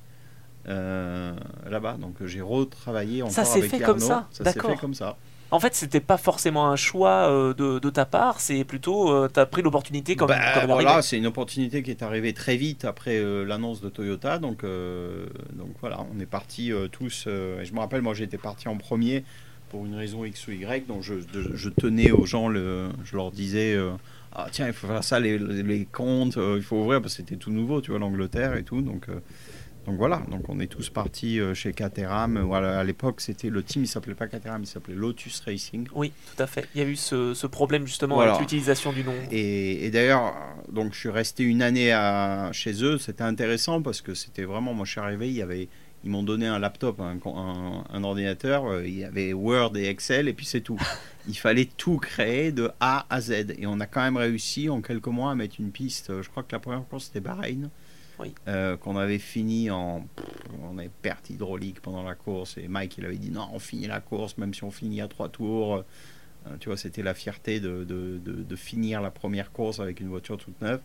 [0.69, 1.35] euh,
[1.69, 1.99] là-bas.
[2.01, 3.95] Donc j'ai retravaillé encore Ça avec fait Yarno.
[3.95, 5.17] comme ça Ça s'est fait comme ça.
[5.51, 9.29] En fait, c'était pas forcément un choix euh, de, de ta part, c'est plutôt euh,
[9.33, 12.85] t'as pris l'opportunité comme, Bah, comme voilà, c'est une opportunité qui est arrivée très vite
[12.85, 14.39] après euh, l'annonce de Toyota.
[14.39, 17.27] Donc, euh, donc voilà, on est partis tous.
[17.27, 19.25] et je me rappelle, moi j'étais parti en premier
[19.71, 20.87] pour une raison X ou Y.
[20.87, 23.75] Donc je, de- je tenais aux gens, le, je leur disais
[24.35, 27.37] Ah tiens, il faut faire ça, les, les comptes, il faut ouvrir parce que c'était
[27.37, 28.83] tout nouveau, tu vois, l'Angleterre et tout.
[28.83, 29.07] Donc,
[29.89, 32.39] donc voilà, donc on est tous partis euh, chez Caterham.
[32.41, 35.89] Voilà, à l'époque, c'était le team, il s'appelait pas Caterham, il s'appelait Lotus Racing.
[35.95, 36.69] Oui, tout à fait.
[36.75, 38.33] Il y a eu ce, ce problème justement Voilà.
[38.33, 39.15] avec l'utilisation du nom.
[39.31, 40.35] Et, et d'ailleurs,
[40.71, 42.99] donc je suis resté une année à, chez eux.
[42.99, 45.69] C'était intéressant parce que c'était vraiment, moi je suis arrivé, il y avait,
[46.05, 49.89] ils m'ont donné un laptop, un, un- un ordinateur, euh, il y avait Word et
[49.89, 50.79] Excel et puis c'est tout.
[51.31, 53.31] Il fallait tout créer de A à Z.
[53.59, 56.09] Et on a quand même réussi en quelques mois à mettre une piste.
[56.11, 57.69] euh, Je crois que la première course c'était Bahreïn.
[58.49, 60.07] Euh, qu'on avait fini en.
[60.63, 63.87] On avait perte hydraulique pendant la course et Mike il avait dit non, on finit
[63.87, 65.85] la course même si on finit à trois tours.
[66.47, 70.09] Euh, tu vois, c'était la fierté de, de, de- finir la première course avec une
[70.09, 70.81] voiture toute neuve.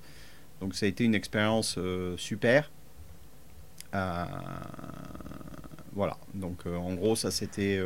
[0.62, 2.72] Donc ça a été une expérience euh, super.
[5.96, 7.80] Voilà, donc en gros ça c'était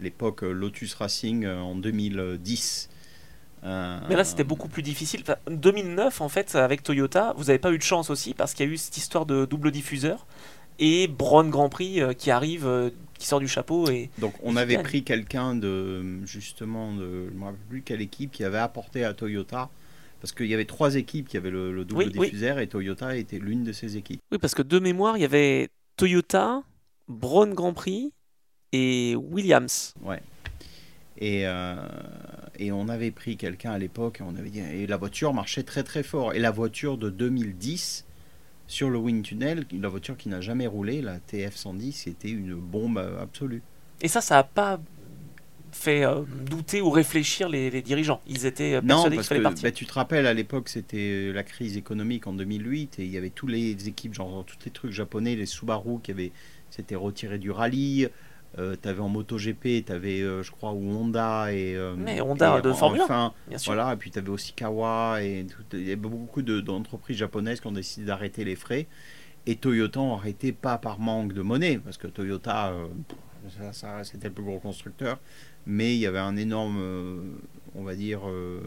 [0.00, 2.88] l'époque Lotus Racing en 2010.
[3.64, 5.22] Euh, Mais là, c'était beaucoup plus difficile.
[5.22, 8.66] Enfin, 2009, en fait, avec Toyota, vous n'avez pas eu de chance aussi parce qu'il
[8.66, 10.26] y a eu cette histoire de double diffuseur
[10.78, 14.56] et Braun Grand Prix euh, qui arrive, euh, qui sort du chapeau et Donc on
[14.56, 19.04] avait pris quelqu'un de justement de je me rappelle plus quelle équipe qui avait apporté
[19.04, 19.70] à Toyota
[20.20, 22.26] parce qu'il y avait trois équipes qui avaient le, le double Oui, oui.
[22.26, 24.20] diffuseur et Toyota était l'une de ces équipes.
[24.32, 26.62] oui, parce que de mémoire, il y avait Toyota,
[27.08, 28.12] Braun Grand Prix
[28.72, 29.94] et Williams.
[31.18, 31.76] Et, euh,
[32.58, 35.62] et on avait pris quelqu'un à l'époque, et on avait dit, et la voiture marchait
[35.62, 36.32] très très fort.
[36.34, 38.04] Et la voiture de 2010
[38.66, 42.98] sur le Wind Tunnel, la voiture qui n'a jamais roulé, la TF110, c'était une bombe
[42.98, 43.62] euh, absolue.
[44.00, 44.80] Et ça, ça n'a pas
[45.70, 48.20] fait euh, douter ou réfléchir les, les dirigeants.
[48.26, 49.62] Ils étaient euh, Non, persuadés qu'il fallait que partir.
[49.64, 53.18] bah, tu te rappelles, à l'époque, c'était la crise économique en 2008, et il y
[53.18, 56.32] avait tous les équipes, genre tous les trucs japonais, les Subaru qui avaient
[56.70, 58.08] s'étaient retirés du rallye.
[58.58, 61.74] Euh, tu avais en MotoGP, tu avais, je crois, ou Honda et.
[61.76, 63.72] euh, Mais Honda et de Formule 1, enfin, Bien sûr.
[63.74, 67.60] Voilà, et puis tu avais aussi Kawa, et il y avait beaucoup de- d'entreprises japonaises
[67.60, 68.86] qui ont décidé d'arrêter les frais.
[69.46, 72.86] Et Toyota ont arrêté pas par manque de monnaie, parce que Toyota, euh,
[73.58, 75.18] ça, ça, c'était le plus gros constructeur,
[75.66, 77.16] mais il y avait un énorme, euh,
[77.74, 78.60] on va dire, euh,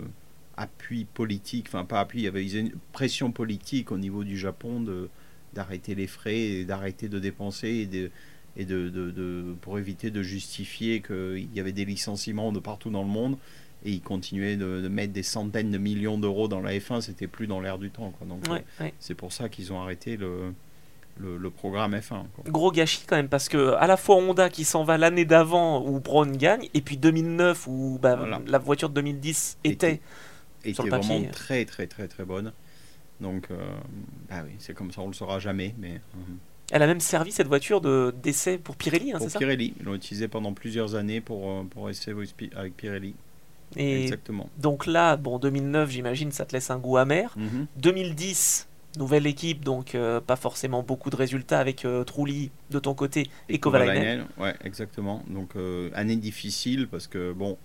[0.57, 4.81] appui politique, enfin pas appui, il y avait une pression politique au niveau du Japon
[4.81, 5.09] de
[5.53, 8.11] d'arrêter les frais et d'arrêter de dépenser et de
[8.57, 12.89] et de, de- de- pour éviter de justifier qu'il y avait des licenciements de partout
[12.89, 13.37] dans le monde
[13.85, 17.27] et ils continuaient de, de mettre des centaines de millions d'euros dans la F1, c'était
[17.27, 18.11] plus dans l'air du temps.
[18.17, 18.27] Quoi.
[18.27, 18.93] Donc, Ouais, euh, ouais.
[18.99, 20.53] c'est pour ça qu'ils ont arrêté le,
[21.19, 22.23] le, le programme F1.
[22.35, 22.43] quoi.
[22.47, 25.85] Gros gâchis quand même parce que à la fois Honda qui s'en va l'année d'avant
[25.87, 28.41] où Braun gagne et puis 2009 où bah, Voilà.
[28.47, 30.01] la voiture de 2010 Était-
[30.63, 31.09] était Sur était le papier.
[31.17, 32.51] vraiment très très très très bonne.
[33.21, 33.57] Donc, euh,
[34.29, 35.73] bah oui, c'est comme ça, on le saura jamais.
[35.77, 36.19] Mais euh,
[36.71, 39.73] elle a même servi cette voiture de d'essai pour Pirelli hein, pour c'est ça Pirelli,
[39.79, 42.15] ils l'ont utilisé pendant plusieurs années pour, euh, pour essayer
[42.55, 43.15] avec Pirelli.
[43.75, 44.49] et Exactement.
[44.57, 47.67] donc là bon 2009 j'imagine ça te laisse un goût amer Mhm.
[47.77, 52.93] 2010 nouvelle équipe donc euh, pas forcément beaucoup de résultats avec euh, Trulli de ton
[52.95, 55.23] côté et, Kovalainen Kovalainen, Ouais, exactement.
[55.29, 57.57] Donc, euh, année difficile parce que, bon,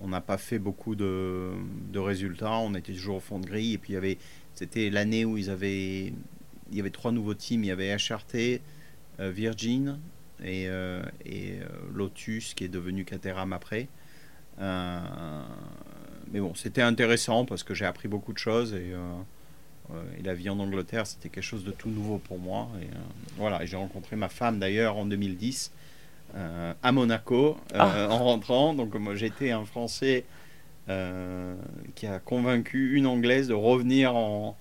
[0.00, 1.50] on n'a pas fait beaucoup de,
[1.92, 2.54] de résultats.
[2.58, 3.74] On était toujours au fond de grille.
[3.74, 4.18] Et puis, il y avait,
[4.54, 6.12] c'était l'année où ils avaient,
[6.72, 7.62] il y avait trois nouveaux teams.
[7.62, 8.60] Il y avait HRT,
[9.20, 10.00] euh, Virgin
[10.42, 13.88] et, euh, et euh, Lotus qui est devenu Caterham après.
[14.58, 18.94] Mais bon, c'était intéressant parce que j'ai appris beaucoup de choses et,
[20.18, 22.70] et la vie en Angleterre, c'était quelque chose de tout nouveau pour moi.
[22.80, 22.86] Et
[23.36, 25.72] voilà, j'ai rencontré ma femme d'ailleurs en 2010
[26.34, 28.08] à Monaco ah.
[28.08, 28.72] en rentrant.
[28.72, 30.24] Donc moi j'étais un Français
[30.86, 34.56] qui a convaincu une Anglaise de revenir en,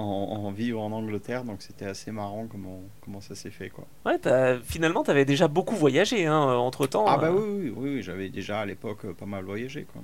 [0.00, 3.70] en, vivre en Angleterre, donc c'était assez marrant comment, comment ça s'est fait.
[3.70, 3.86] Quoi.
[4.06, 4.18] Ouais,
[4.64, 7.04] finalement, tu avais déjà beaucoup voyagé hein, entre temps.
[7.06, 7.60] Ah, bah euh.
[7.62, 9.86] oui, oui, oui, j'avais déjà à l'époque euh, pas mal voyagé.
[9.92, 10.02] Quoi.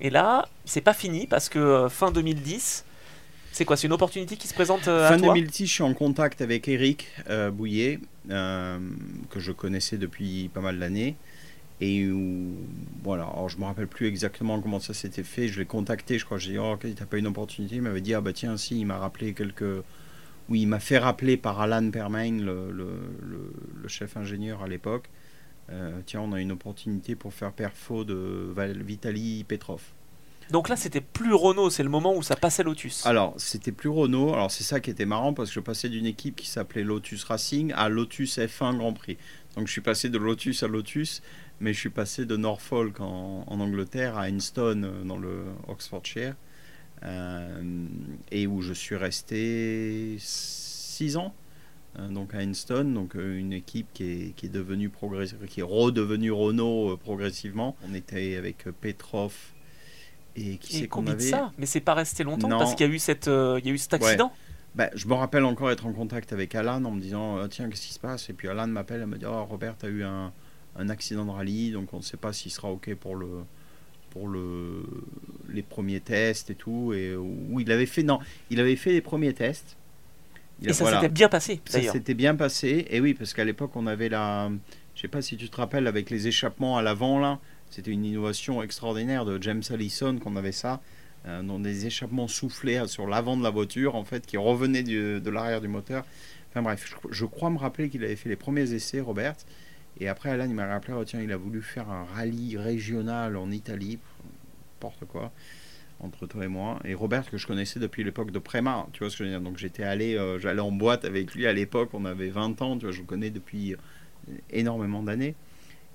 [0.00, 2.84] Et là, c'est pas fini parce que euh, fin 2010,
[3.52, 5.28] c'est quoi C'est une opportunité qui se présente à fin toi?
[5.28, 7.08] Fin 2010, je suis en contact avec Eric
[7.52, 11.16] Bouillet, que je connaissais depuis pas mal d'années.
[11.80, 12.54] Et où,
[13.02, 15.48] voilà, alors je me rappelle plus exactement comment ça s'était fait.
[15.48, 16.38] Je l'ai contacté, je crois.
[16.38, 17.76] J'ai dit, oh, t'as pas une opportunité.
[17.76, 19.82] Il m'avait dit, ah bah tiens, si, il m'a rappelé quelques.
[20.48, 22.88] Oui, il m'a fait rappeler par Alan Permain, le, le,
[23.82, 25.10] le, chef ingénieur à l'époque.
[25.70, 29.82] Euh, tiens, on a une opportunité pour faire perfo de Vitaly Petrov.
[30.50, 33.04] Donc là, c'était plus Renault, c'est le moment où ça passait Lotus.
[33.04, 34.32] Alors, c'était plus Renault.
[34.32, 37.24] Alors, c'est ça qui était marrant parce que je passais d'une équipe qui s'appelait Lotus
[37.24, 39.16] Racing à Lotus F1 Grand Prix.
[39.56, 41.22] Donc, je suis passé de Lotus à Lotus
[41.60, 46.34] mais je suis passé de Norfolk en, Angleterre à Enston euh, dans le Oxfordshire
[47.02, 47.86] euh,
[48.30, 51.34] et où je suis resté 6 ans
[51.98, 54.90] euh, donc à Enston donc une équipe qui est, qui est devenue
[55.48, 57.76] qui est redevenue Renault progressivement.
[57.88, 59.34] On était avec Petrov
[60.34, 61.52] et qui c'est qu'on avait ça?
[61.58, 63.78] Mais c'est pas resté longtemps parce qu'il y a eu cette il y a eu
[63.78, 64.32] cet accident?
[64.74, 67.86] Bah, je me rappelle encore être en contact avec Alan en me disant tiens qu'est-ce
[67.86, 68.28] qui se passe?
[68.28, 70.34] Et puis Alan m'appelle et me dit oh Robert as eu un
[70.78, 73.28] un accident de rallye, donc on ne sait pas s'il sera OK pour le
[74.10, 74.84] pour le
[75.52, 78.18] les premiers tests et tout et où il avait fait non,
[78.50, 79.76] il avait fait les premiers tests.
[80.64, 83.86] et ça s'était bien passé Ça s'était bien passé et oui parce qu'à l'époque on
[83.86, 84.50] avait la
[84.94, 87.38] je sais pas si tu te rappelles avec les échappements à l'avant là,
[87.70, 90.80] c'était une innovation extraordinaire de James Allison qu'on avait ça
[91.26, 95.30] euh, dans des échappements soufflés sur l'avant de la voiture en fait qui revenaient de
[95.30, 96.04] l'arrière du moteur.
[96.50, 99.34] Enfin bref, je, je crois me rappeler qu'il avait fait les premiers essais Robert
[99.98, 103.36] et après, Alan, il m'a rappelé, oh, tiens, il a voulu faire un rallye régional
[103.36, 103.98] en Italie,
[104.74, 105.32] n'importe quoi,
[106.00, 106.78] entre toi et moi.
[106.84, 109.34] Et Robert, que je connaissais depuis l'époque de Préma, tu vois ce que je veux
[109.34, 109.40] dire.
[109.40, 112.76] Donc j'étais allé, euh, j'allais en boîte avec lui à l'époque, on avait 20 ans,
[112.76, 113.76] tu vois, je le connais depuis euh,
[114.50, 115.34] énormément d'années.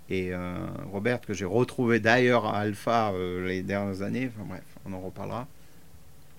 [0.09, 3.13] Et euh, Robert, que j'ai retrouvé d'ailleurs à Alpha
[3.45, 5.47] les dernières années, enfin bref, on en reparlera.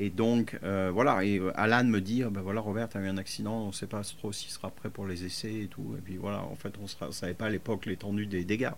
[0.02, 3.06] Et donc, euh, voilà, et euh, Alan me dit, ben voilà, Robert, tu as eu
[3.06, 5.94] un accident, on ne sait pas trop s'il sera prêt pour les essais et tout.
[5.96, 8.72] Et puis voilà, en fait, on ne savait pas à l'époque l'étendue des dégâts.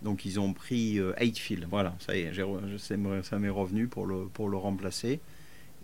[0.00, 1.12] Donc, ils ont pris euh,
[1.68, 2.32] voilà, ça y est,
[3.24, 5.20] ça m'est revenu pour le, pour le remplacer.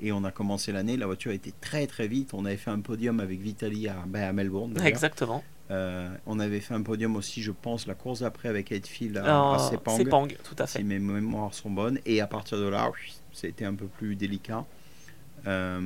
[0.01, 2.33] Et on a commencé l'année, la voiture était très très vite.
[2.33, 4.79] On avait fait un podium avec Vitaly à, ben, à Melbourne.
[4.83, 5.45] Exactement.
[5.71, 9.53] Euh, on avait fait un podium aussi, je pense, la course après avec Heidfield à,
[9.53, 10.79] à Sepang, Sepang, tout à fait.
[10.79, 11.99] Si mes mémoires sont bonnes.
[12.07, 12.91] Et à partir de là,
[13.33, 14.65] c'était un peu plus délicat.
[15.47, 15.81] Euh,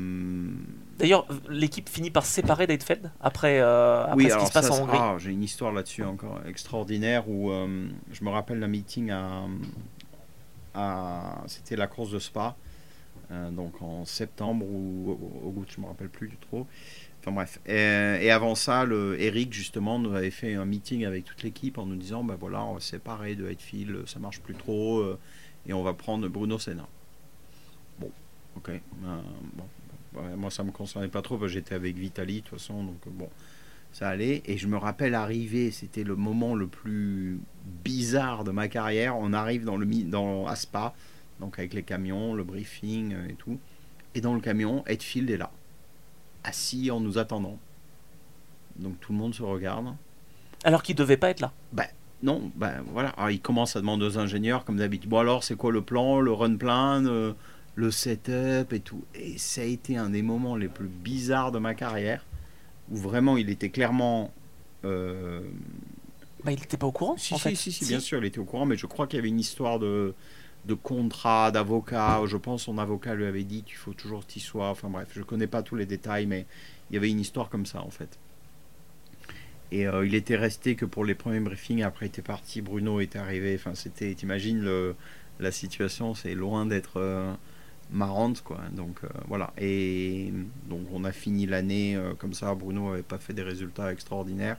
[0.98, 4.82] D'ailleurs, l'équipe finit par se séparer d'Eidfeld après, euh, après ce qui se passe en
[4.82, 4.98] Hongrie.
[4.98, 9.44] Ah, j'ai une histoire là-dessus encore extraordinaire où euh, je me rappelle d'un meeting à,
[10.74, 12.56] à c'était la course de Spa,
[13.50, 16.66] donc en septembre ou au août, je me rappelle plus du trop.
[17.20, 17.58] Enfin bref.
[17.66, 21.86] Et, avant ça, le Eric justement nous avait fait un meeting avec toute l'équipe en
[21.86, 25.02] nous disant, ben voilà, on va se séparer de Heidfield, ça marche plus trop,
[25.66, 26.86] et on va prendre Bruno Senna.
[28.56, 28.70] Ok.
[28.70, 29.20] Euh,
[29.54, 29.64] bon,
[30.36, 33.00] moi, ça me concernait pas trop, parce que j'étais avec Vitali, de toute façon, donc
[33.06, 33.28] bon,
[33.92, 34.42] ça allait.
[34.46, 37.38] Et je me rappelle arriver, c'était le moment le plus
[37.84, 39.16] bizarre de ma carrière.
[39.16, 40.94] On arrive dans le dans Aspa,
[41.40, 43.58] donc avec les camions, le briefing euh, et tout.
[44.14, 45.50] Et dans le camion, Edfield est là,
[46.44, 47.58] assis en nous attendant.
[48.76, 49.94] Donc tout le monde se regarde.
[50.64, 51.52] Alors qu'il devait pas être là.
[51.72, 51.86] Ben
[52.22, 53.10] non, ben voilà.
[53.10, 55.10] Alors, il commence à demander aux ingénieurs, comme d'habitude.
[55.10, 57.34] Bon alors, c'est quoi le plan, le run plan euh,
[57.74, 59.04] le setup et tout.
[59.14, 62.24] Et ça a été un des moments les plus bizarres de ma carrière,
[62.90, 64.32] où vraiment il était clairement...
[64.84, 65.40] Euh...
[66.44, 67.54] Bah, il n'était pas au courant si, en si, fait.
[67.54, 69.40] si, si, bien sûr, il était au courant, mais je crois qu'il y avait une
[69.40, 70.14] histoire de,
[70.66, 72.20] de contrat, d'avocat.
[72.26, 74.68] Je pense son avocat lui avait dit qu'il faut toujours t'y sois.
[74.68, 76.46] Enfin bref, je connais pas tous les détails, mais
[76.90, 78.18] il y avait une histoire comme ça en fait.
[79.72, 81.82] Et euh, il était resté que pour les premiers briefings.
[81.82, 82.60] Après, il était parti.
[82.60, 83.56] Bruno était arrivé.
[83.58, 84.14] Enfin, c'était.
[84.14, 84.94] T'imagines
[85.40, 87.00] la situation, c'est loin d'être.
[87.00, 87.32] Euh,
[87.94, 88.60] marrante quoi.
[88.72, 89.52] Donc euh, voilà.
[89.58, 90.32] Et
[90.68, 92.54] donc on a fini l'année euh, comme ça.
[92.54, 94.58] Bruno avait pas fait des résultats extraordinaires.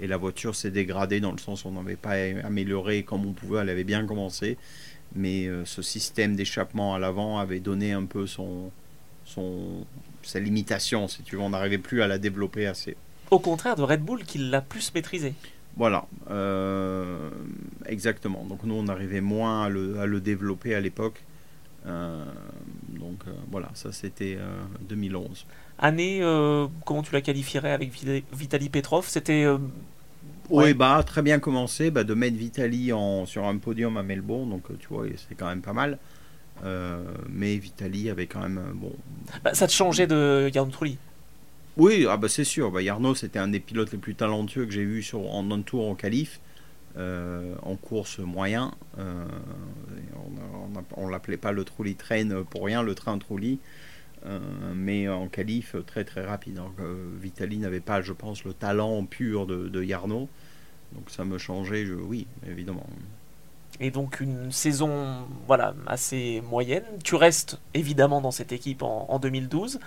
[0.00, 2.14] Et la voiture s'est dégradée dans le sens où on n'avait pas
[2.44, 3.60] amélioré comme on pouvait.
[3.60, 4.56] Elle avait bien commencé.
[5.14, 8.70] Mais euh, ce système d'échappement à l'avant avait donné un peu son
[9.24, 9.84] son
[10.22, 11.42] sa limitation si tu veux.
[11.42, 12.96] On n'arrivait plus à la développer assez.
[13.30, 15.34] Au contraire de Red Bull qui l'a plus maîtrisé
[15.76, 16.06] voilà,
[17.86, 18.44] exactement.
[18.48, 21.22] Donc nous, on arrivait moins à le, à le développer à l'époque.
[21.88, 22.24] Euh,
[22.88, 24.38] donc Donc voilà, ça c'était
[24.88, 25.46] 2011.
[25.78, 26.20] Année,
[26.84, 27.90] comment tu la qualifierais avec
[28.32, 29.06] Vitali Petrov?
[29.08, 29.46] C'était
[30.50, 31.90] oui, bah, très bien commencé.
[31.90, 35.46] Bah, de mettre Vitali en, sur un podium à Melbourne, donc tu vois, c'est quand
[35.46, 35.98] même pas mal.
[37.28, 38.60] mais Vitali avait quand même.
[38.74, 38.92] bon.
[39.42, 40.98] Bah, ça te changeait de Jarno Trulli?
[41.78, 42.72] Oui, ah bah, c'est sûr.
[42.72, 45.88] Bah, Jarno, c'était un des pilotes les plus talentueux que j'ai vu sur, en non-tour
[45.88, 46.40] en qualif.
[46.98, 48.72] En course moyen.
[48.96, 53.60] on ne l'appelait pas le Trulli Train pour rien, le train Trulli.
[54.26, 54.40] Euh,
[54.74, 56.60] mais en qualif très très rapide.
[56.80, 60.28] Euh, Vitali n'avait pas, je pense, le talent pur de, Yarno.
[60.92, 62.86] Donc ça me changeait, oui, évidemment.
[63.80, 66.84] Et donc une saison voilà assez moyenne.
[67.04, 69.78] Tu restes évidemment dans cette équipe en, 2012.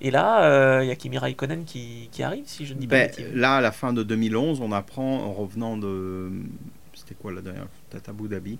[0.00, 2.86] Et là, euh, il y a Kimi Raikkonen qui, qui, arrive, si je ne dis
[2.86, 6.30] pas ben, Là, à la fin de 2011, on apprend en revenant de...
[6.94, 8.58] C'était quoi la dernière Peut-être Abu Dhabi.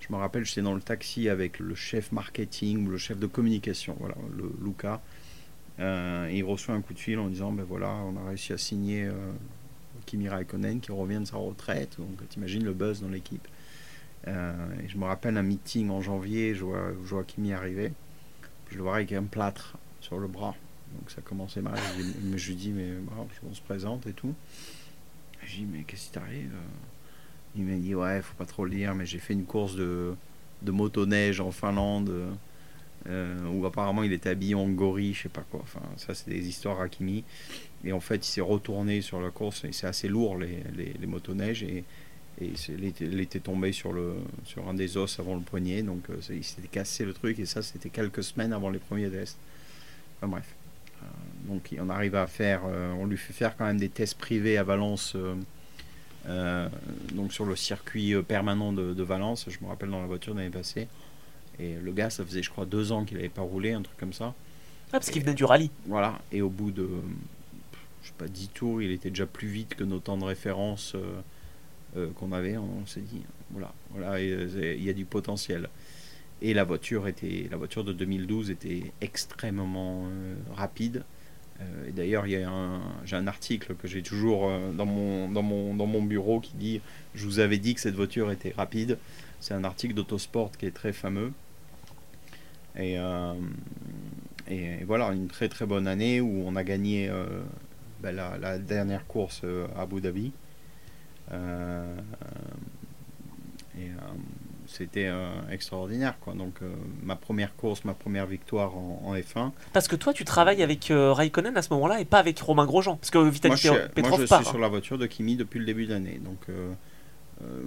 [0.00, 3.96] Je me rappelle, j'étais dans le taxi avec le chef marketing, le chef de communication,
[3.98, 5.02] voilà, le Luca.
[5.80, 8.52] Euh, et il reçoit un coup de fil en disant ben voilà, on a réussi
[8.52, 9.12] à signer euh,
[10.06, 11.96] Kimi Raikkonen qui revient de sa retraite.
[11.98, 13.46] Donc t'imagines le buzz dans l'équipe.
[14.26, 17.92] Euh, et je me rappelle un meeting en janvier, je vois, je vois Kimi arriver.
[18.70, 20.56] je le vois avec un plâtre sur le bras.
[20.94, 21.78] Donc ça commençait mal.
[22.36, 22.92] Je, lui dis mais
[23.48, 24.34] on se présente et tout.
[25.44, 26.52] Je dis mais qu'est-ce qui t'arrive
[27.56, 30.14] il m'a dit ouais, faut pas trop le dire, mais j'ai fait une course de,
[30.62, 32.12] de motoneige en Finlande
[33.06, 35.60] euh, où apparemment il était habillé en gorille, je sais pas quoi.
[35.62, 37.24] Enfin, ça c'est des histoires à Kimi.
[37.84, 41.06] Et en fait, il s'est retourné sur la course et c'est assez lourd les, les,
[41.06, 41.84] motoneiges et,
[42.40, 42.52] et
[43.00, 46.44] il était tombé sur, le, sur un des os avant le poignet, donc euh, il
[46.44, 49.38] s'était cassé le truc et ça c'était quelques semaines avant les premiers tests.
[50.18, 50.54] Enfin bref.
[51.02, 51.06] Euh,
[51.48, 54.64] donc on arrive à faire, on lui fait faire quand même des tests privés à
[54.64, 55.16] Valence
[56.28, 56.68] euh,
[57.14, 60.50] donc sur le circuit euh, permanent de, Valence, je me rappelle dans la voiture l'année
[60.50, 60.88] passée.
[61.58, 63.96] Et le gars, ça faisait je crois deux ans qu'il n'avait pas roulé, un truc
[63.98, 64.34] comme ça.
[64.88, 65.70] Ah, parce qu'il venait du rallye.
[65.86, 66.88] Voilà, et au bout de,
[68.02, 70.94] je sais pas, 10 tours, il était déjà plus vite que nos temps de référence
[71.96, 72.56] euh, qu'on avait.
[72.56, 75.68] On, s'est dit, voilà, voilà il y a du potentiel.
[76.40, 80.04] Et la voiture, était, la voiture de 2012 était extrêmement
[80.54, 81.04] rapide.
[81.60, 85.86] Euh, et d'ailleurs, j'ai un article que j'ai toujours euh, dans, mon, dans, mon, dans
[85.86, 86.80] mon bureau qui dit
[87.14, 88.98] Je vous avais dit que cette voiture était rapide.
[89.40, 91.32] C'est un article d'Autosport qui est très fameux.
[92.76, 93.34] Et, euh,
[94.48, 97.10] et, voilà, une très très bonne année où on a gagné
[98.00, 99.42] ben, la, la, dernière course
[99.76, 100.32] à Abu Dhabi.
[101.32, 101.36] et
[104.68, 106.18] c'était euh, extraordinaire.
[106.20, 106.34] Quoi.
[106.34, 106.70] Donc, euh,
[107.02, 109.52] ma première course, ma première victoire en, F1.
[109.72, 112.66] Parce que toi, tu travailles avec euh, Raikkonen à ce moment-là et pas avec Romain
[112.66, 112.96] Grosjean.
[112.96, 113.54] Parce que Vitaly
[113.94, 116.20] Petrov moi, je suis sur la voiture de Kimi depuis le début de l'année.
[116.22, 116.46] Donc,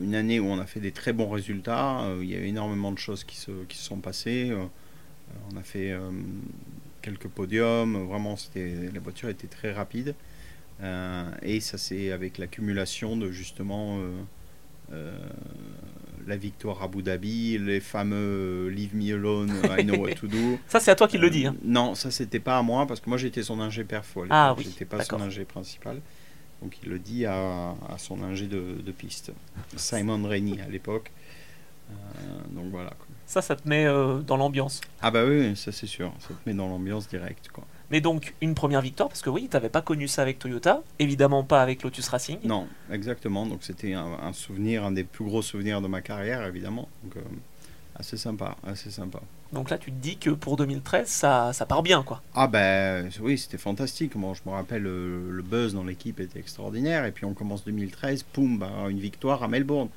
[0.02, 2.06] une année où on a fait des très bons résultats.
[2.22, 4.56] il y a eu énormément de choses qui se, qui se sont passées.
[5.52, 5.96] on a fait
[7.02, 8.08] quelques podiums.
[8.08, 10.14] Vraiment, c'était, la voiture était très rapide.
[11.42, 13.98] et ça, c'est avec l'accumulation de justement
[16.28, 20.60] la victoire à Abu Dhabi, les fameux Leave Me Alone, I Know What to Do.
[20.68, 21.46] ça, c'est à toi qui le dis.
[21.46, 21.56] Hein.
[21.58, 24.26] Euh, non, ça, c'était pas à moi parce que moi, j'étais son ingé perfo.
[24.30, 24.64] Ah oui.
[24.66, 26.02] J'étais pas son ingé principal.
[26.62, 29.32] Donc, il le dit à, son ingé de, piste,
[29.76, 31.12] Simon Rainey à l'époque.
[31.90, 31.94] Euh,
[32.52, 32.94] donc voilà.
[33.26, 34.82] Ça, ça te met euh, dans l'ambiance.
[35.02, 36.14] Ah bah oui, ça c'est sûr.
[36.20, 37.50] Ça te met dans l'ambiance directe.
[37.50, 37.66] Quoi.
[37.92, 40.82] Mais donc, une première victoire, parce que oui, tu n'avais pas connu ça avec Toyota,
[40.98, 42.40] évidemment pas avec Lotus Racing.
[42.46, 43.46] Non, exactement.
[43.46, 46.88] Donc, c'était un, souvenir, un des plus gros souvenirs de ma carrière, évidemment.
[47.04, 47.22] Donc, euh,
[47.96, 49.20] assez sympa, assez sympa.
[49.52, 52.22] Donc là, tu te dis que pour 2013, ça, ça part bien, quoi.
[52.34, 54.16] Ah ben oui, c'était fantastique.
[54.16, 57.04] Moi, je me rappelle, le, buzz dans l'équipe était extraordinaire.
[57.04, 59.90] Et puis on commence 2013, poum, bah, une victoire à Melbourne.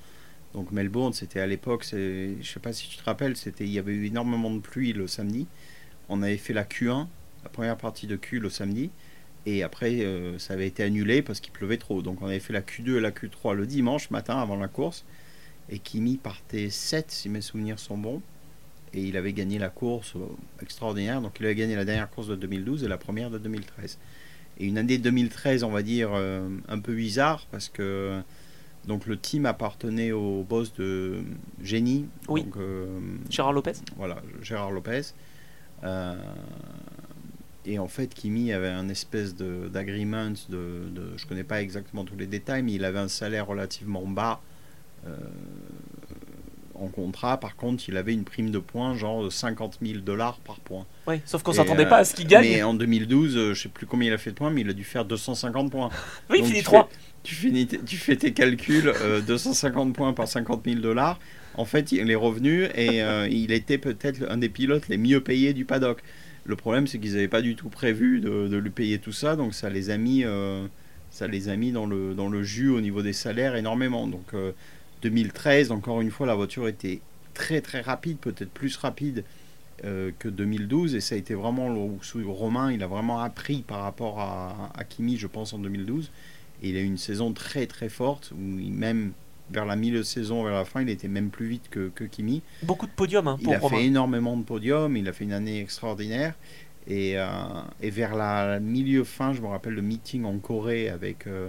[0.52, 3.78] Donc Melbourne, c'était à l'époque, je sais pas si tu te rappelles, c'était, il y
[3.78, 5.46] avait eu énormément de pluie le samedi.
[6.08, 7.06] On avait fait la Q1 la
[7.54, 8.90] première partie de Q le samedi.
[9.46, 12.02] Et après, euh, ça avait été annulé parce qu'il pleuvait trop.
[12.02, 15.04] Donc on avait fait la Q2 et la Q3 le dimanche matin avant la course.
[15.70, 18.20] Et Kimi partait 7, si mes souvenirs sont bons.
[18.92, 20.26] Et il avait gagné la course euh,
[20.62, 21.20] extraordinaire.
[21.20, 23.98] Donc il avait gagné la dernière course de 2012 et la première de 2013.
[24.58, 28.20] Et une année 2013, on va dire, euh, un peu bizarre parce que
[28.86, 31.22] donc le team appartenait au boss de
[31.62, 32.06] Génie.
[32.28, 32.46] Oui.
[33.30, 33.72] Gérard Lopez.
[33.96, 35.12] Voilà, Gérard Lopez.
[37.66, 42.16] Et en fait, Kimi avait un espèce d'agreement, de, de, je connais pas exactement tous
[42.16, 44.40] les détails, mais il avait un salaire relativement bas
[45.06, 45.16] euh,
[46.74, 47.40] en contrat.
[47.40, 50.84] Par contre, il avait une prime de points, genre de 50 000 dollars par point.
[51.06, 52.44] Oui, sauf qu'on s'attendait pas à ce qu'il gagne.
[52.44, 54.68] Mais en 2012, euh, je sais plus combien il a fait de points, mais il
[54.68, 55.88] a dû faire 250 points.
[56.30, 56.90] oui, il finit 3.
[57.22, 58.92] tu, finis, tu fais tes calculs,
[59.26, 61.18] 250 points par 50 000 dollars.
[61.56, 63.00] En fait, il est revenu et
[63.30, 66.02] il était peut-être un des pilotes les mieux payés du paddock.
[66.44, 69.54] Le problème, c'est qu'ils n'avaient pas du tout prévu de, lui payer tout ça, donc
[69.54, 70.24] ça les a mis,
[71.10, 74.06] ça les a mis dans, le, dans le jus au niveau des salaires énormément.
[74.06, 74.34] Donc
[75.04, 77.00] 2013, encore une fois, la voiture était
[77.34, 79.24] très très rapide, peut-être plus rapide
[79.84, 81.98] euh, que 2012, et ça a été vraiment où
[82.32, 86.10] Romain, il a vraiment appris par rapport à, Kimi, je pense, en 2012.
[86.62, 89.12] Et il a eu une saison très très forte, où même
[89.50, 92.04] vers la milieu de saison, vers la fin, il était même plus vite que, que
[92.04, 92.42] Kimi.
[92.62, 95.32] Beaucoup de podiums hein, pour Il a fait énormément de podiums, il a fait une
[95.32, 96.34] année extraordinaire.
[96.86, 97.26] Et, euh,
[97.80, 101.26] et vers la milieu fin, je me rappelle le meeting en Corée avec...
[101.26, 101.48] Euh,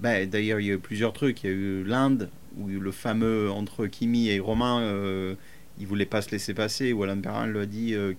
[0.00, 1.44] ben, D'ailleurs, il y a eu plusieurs trucs.
[1.44, 2.28] Il y a eu l'Inde,
[2.58, 5.34] où le fameux entre Kimi et Romain, euh,
[5.78, 8.12] il voulait pas se laisser passer, où Alain Perrin lui a dit euh,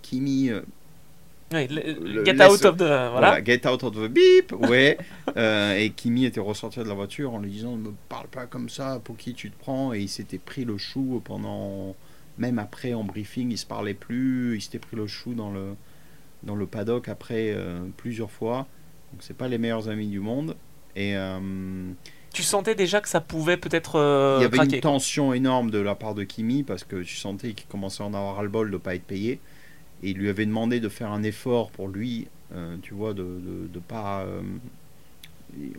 [1.54, 3.43] Euh, get out of the voilà.
[3.43, 4.97] get out of the beep ouais.
[5.80, 8.70] Et Kimi était ressorti de la voiture en lui disant ne me parle pas comme
[8.70, 9.93] ça pour qui tu te prends?
[9.93, 11.95] Et il s'était pris le chou pendant
[12.38, 15.76] même après en briefing il se parlait plus il s'était pris le chou dans le
[16.41, 17.56] dans le paddock après
[17.97, 18.68] plusieurs fois.
[19.12, 20.56] Donc c'est pas les meilleurs amis du monde.
[20.95, 21.16] Et
[22.34, 25.78] tu sentais déjà que ça pouvait peut-être euh, Il y avait une tension énorme de
[25.78, 28.49] la part de Kimi parce que tu sentais qu'il commençait à en avoir ras le
[28.49, 29.39] bol de ne pas être payé.
[30.04, 33.24] Et il lui avait demandé de faire un effort pour lui, euh, tu vois, de
[33.74, 34.24] ne pas.
[34.24, 34.41] Euh,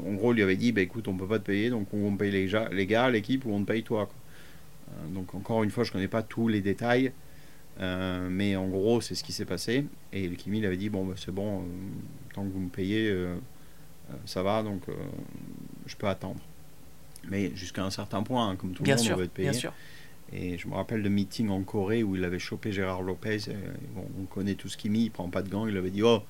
[0.05, 2.16] en gros, il lui avait dit bah, écoute, on peut pas te payer, donc on
[2.16, 4.09] paye les, les gars, l'équipe, ou on te paye toi.
[5.11, 7.12] donc, encore une fois, je connais pas tous les détails.
[7.79, 9.85] mais en gros, c'est ce qui s'est passé.
[10.12, 11.64] Et le Kimi il avait dit bon, bah, c'est bon,
[12.33, 13.14] tant que vous me payez,
[14.25, 14.83] ça va, donc
[15.87, 16.41] je peux attendre.
[17.29, 19.51] Mais jusqu'à un certain point, hein, comme tout le monde, on veut être payé.
[19.51, 19.72] Bien sûr.
[20.35, 23.39] Et je me rappelle de meeting en Corée où il avait chopé Gérard Lopez.
[23.97, 25.66] on connaît tout ce qu'il mit, il prend pas de gants.
[25.66, 26.22] Il avait dit Oh,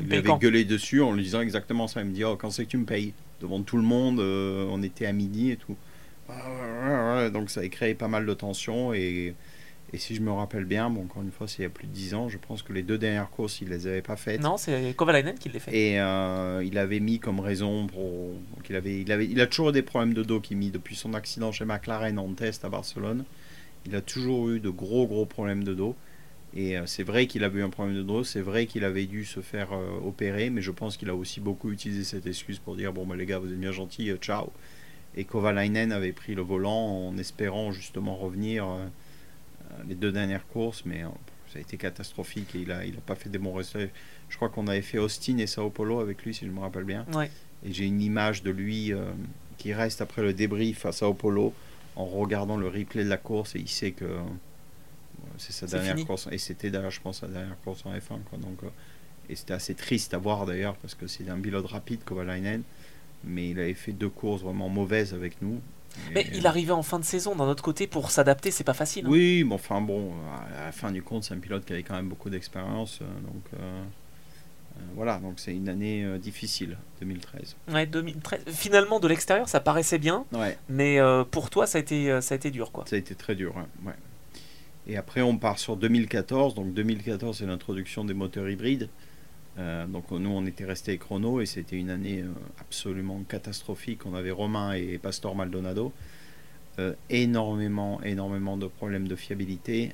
[0.00, 2.00] il avait gueulé dessus en lui disant exactement ça.
[2.00, 3.12] Il me dit Oh, quand c'est que tu me payes?
[3.40, 5.76] Devant tout le monde, euh, on était à midi et tout.
[7.32, 9.34] Donc ça a créé pas mal de tensions et
[9.94, 11.86] et si je me rappelle bien, bon, encore une fois, c'est il y a plus
[11.86, 14.40] de 10 ans, je pense que les deux dernières courses, il les avait pas faites.
[14.40, 15.76] Non, c'est Kovalainen qui les fait.
[15.76, 18.30] Et euh, il avait mis comme raison pour.
[18.70, 21.12] il, avait, il, avait, il a toujours eu des problèmes de dos, Kimi, depuis son
[21.12, 23.24] accident chez McLaren en test à Barcelone.
[23.84, 25.94] Il a toujours eu de gros, gros problèmes de dos.
[26.54, 29.06] Et euh, c'est vrai qu'il avait eu un problème de dos, c'est vrai qu'il avait
[29.06, 32.58] dû se faire euh, opérer, mais je pense qu'il a aussi beaucoup utilisé cette excuse
[32.58, 34.52] pour dire Bon, bah, les gars, vous êtes bien gentils, ciao.
[35.14, 38.66] Et Kovalainen avait pris le volant en espérant justement revenir
[39.86, 41.08] les deux dernières courses, mais euh,
[41.52, 43.92] ça a été catastrophique et il n'a il a pas fait des bons résultats.
[44.28, 46.84] Je crois qu'on avait fait Austin et Sao Paulo avec lui, si je me rappelle
[46.84, 47.06] bien.
[47.64, 49.12] Et j'ai une image de lui euh,
[49.58, 51.54] qui reste après le débrief à Sao Paulo
[51.94, 54.18] en regardant le replay de la course et il sait que
[55.36, 56.28] c'est sa dernière course.
[56.32, 58.22] Et c'était d'ailleurs, je pense, sa dernière course en F1.
[58.28, 58.38] Quoi.
[58.38, 58.58] Donc,
[59.28, 62.62] et c'était assez triste à voir d'ailleurs parce que c'est un pilote rapide, Kovalainen.
[63.24, 65.60] Mais il avait fait deux courses vraiment mauvaises avec nous.
[66.14, 69.06] Mais il arrivait en fin de saison d'un autre côté pour s'adapter, c'est pas facile.
[69.06, 69.10] Hein.
[69.10, 70.12] Oui, mais enfin bon,
[70.58, 73.00] à la fin du compte, c'est un pilote qui avait quand même beaucoup d'expérience.
[73.02, 77.56] Euh, donc euh, euh, voilà, donc c'est une année difficile, 2013.
[77.72, 78.44] Ouais, 2013.
[78.48, 80.24] Finalement, de l'extérieur, ça paraissait bien.
[80.32, 80.56] Ouais.
[80.68, 80.98] Mais
[81.30, 82.84] pour toi, ça a, été, ça a été dur, quoi.
[82.86, 83.92] Ça a été très dur, ouais.
[84.86, 86.54] Et après, on part sur 2014.
[86.54, 88.88] Donc 2014, c'est l'introduction des moteurs hybrides.
[89.58, 94.06] Euh, donc nous, on était resté chrono et c'était une année euh, absolument catastrophique.
[94.06, 95.92] On avait Romain et Pastor Maldonado.
[96.78, 99.92] Euh, énormément, énormément de problèmes de fiabilité.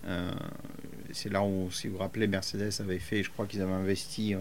[1.13, 4.37] c'est là où, si vous vous rappelez, Mercedes avait fait, je crois qu'ils avaient investi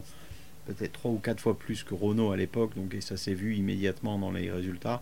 [0.68, 3.56] peut-être trois ou quatre fois plus que Renault à l'époque, donc et ça s'est vu
[3.56, 5.02] immédiatement dans les résultats.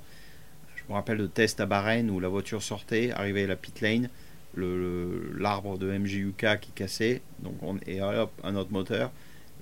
[0.77, 3.81] Je me rappelle de tests à Bahreïn où la voiture sortait, arrivait à la pit
[3.81, 4.09] lane,
[4.55, 9.11] l'arbre de MJUK qui cassait, donc on, et hop, un autre moteur.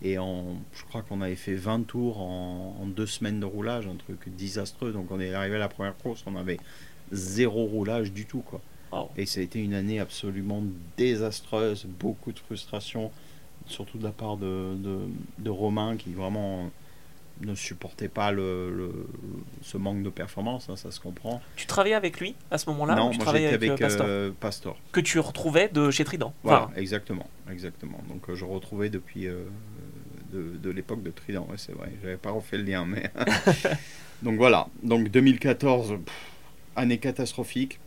[0.02, 4.36] Et je crois qu'on avait fait 20 tours en, deux semaines de roulage, un truc
[4.36, 4.92] désastreux.
[4.92, 6.60] Donc on est arrivé à la première course, on avait
[7.12, 8.42] zéro roulage du tout.
[8.42, 8.62] quoi.
[9.18, 10.64] Et ça a été une année absolument
[10.98, 13.12] désastreuse, beaucoup de frustration,
[13.66, 14.76] surtout de la part de,
[15.40, 16.70] de, Romain qui vraiment
[17.42, 19.08] ne supportait pas le,
[19.62, 21.42] ce manque de performance, hein, ça se comprend.
[21.56, 24.78] Tu travaillais avec lui à ce moment-là Non, moi j'étais avec, euh, euh, Pastor.
[24.92, 26.34] Que tu retrouvais de chez Trident.
[26.44, 28.00] Voilà, exactement, exactement.
[28.08, 29.28] Donc euh, je retrouvais depuis
[30.32, 33.12] de, l'époque de Trident, c'est vrai, j'avais pas refait le lien, mais.
[34.24, 35.98] Donc voilà, donc 2014,
[36.78, 37.80] année catastrophique.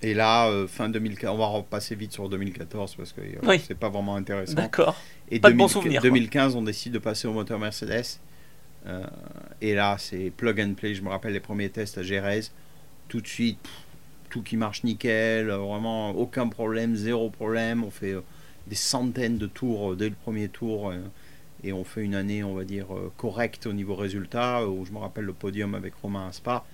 [0.00, 3.78] Et là, euh, fin 2014, on va repasser vite sur 2014 parce que euh, c'est
[3.78, 4.54] pas vraiment intéressant.
[4.54, 4.96] D'accord.
[5.30, 8.18] Et pas 2015, on décide de passer au moteur Mercedes.
[8.86, 9.06] Euh,
[9.60, 10.94] et là, c'est plug and play.
[10.94, 12.42] Je me rappelle les premiers tests à Jerez.
[13.08, 13.68] Tout de suite,
[14.30, 17.84] tout qui marche nickel, vraiment aucun problème, zéro problème.
[17.84, 18.16] On fait
[18.66, 20.92] des centaines de tours dès le premier tour
[21.62, 22.86] et on fait une année, on va dire,
[23.18, 26.64] correcte au niveau résultat, où je me rappelle le podium avec Romain à Spa.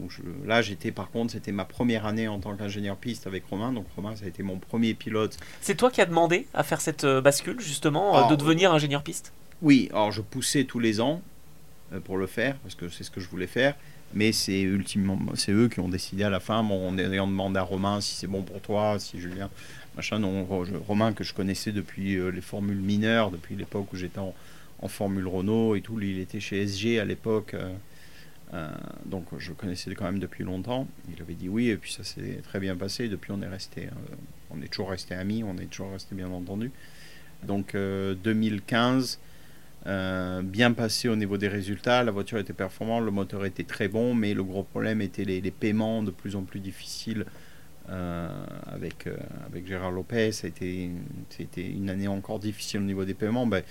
[0.00, 0.08] Où
[0.46, 3.72] là, j'étais par contre, c'était ma première année en tant qu'ingénieur piste avec Romain.
[3.72, 5.36] Donc Romain, ça a été mon premier pilote.
[5.60, 9.32] C'est toi qui as demandé à faire cette bascule, justement, de devenir ingénieur piste?
[9.62, 11.20] Oui, alors je poussais tous les ans
[12.04, 13.74] pour le faire, parce que c'est ce que je voulais faire
[14.14, 17.58] mais c'est ultimement c'est eux qui ont décidé à la fin bon, on ayant demandé
[17.58, 19.50] à Romain si c'est bon pour toi si Julien
[19.96, 20.46] machin non
[20.86, 24.34] Romain que je connaissais depuis euh, les formules mineures depuis l'époque où j'étais en,
[24.80, 27.74] en, formule Renault et tout il était chez SG à l'époque euh,
[28.54, 28.70] euh,
[29.04, 30.88] donc je connaissais quand même depuis longtemps.
[31.14, 33.90] Il avait dit oui et puis ça s'est très bien passé depuis on est resté
[34.50, 36.70] on est toujours resté amis on est toujours resté bien entendu.
[37.42, 39.18] Donc 2015
[39.88, 43.88] euh, bien passé au niveau des résultats, la voiture était performante, le moteur était très
[43.88, 47.24] bon, mais le gros problème était les, paiements de plus en plus difficiles
[47.88, 48.28] euh,
[48.66, 49.16] avec, euh,
[49.46, 50.32] avec Gérard Lopez.
[50.32, 50.90] C'était
[51.56, 53.46] une année encore difficile au niveau des paiements.
[53.46, 53.62] Ben,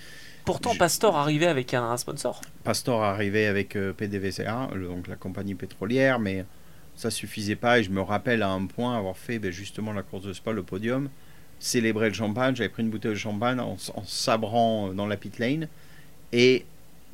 [0.44, 2.40] Pourtant, Pastor arrivait avec un, sponsor.
[2.64, 6.44] Pastor arrivait avec PDVSA, donc la compagnie pétrolière, mais
[6.96, 7.78] ça suffisait pas.
[7.78, 10.50] Et je me rappelle à un point avoir fait ben, justement la course de Spa,
[10.50, 11.10] le podium,
[11.60, 12.56] célébrer le champagne.
[12.56, 15.68] J'avais pris une bouteille de champagne en, en sabrant dans la pit lane
[16.32, 16.64] et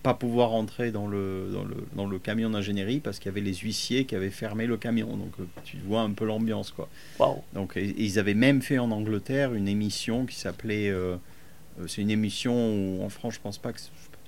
[0.03, 3.41] pas pouvoir entrer dans le, dans le, dans le camion d'ingénierie parce qu'il y avait
[3.41, 5.17] les huissiers qui avaient fermé le camion.
[5.17, 6.73] Donc euh, tu vois un peu l'ambiance.
[6.73, 6.91] quoi.
[7.55, 10.91] Donc ils avaient même fait en Angleterre une émission qui s'appelait...
[10.91, 11.17] Euh,
[11.81, 13.81] euh, c'est une émission où en France je pense pas que...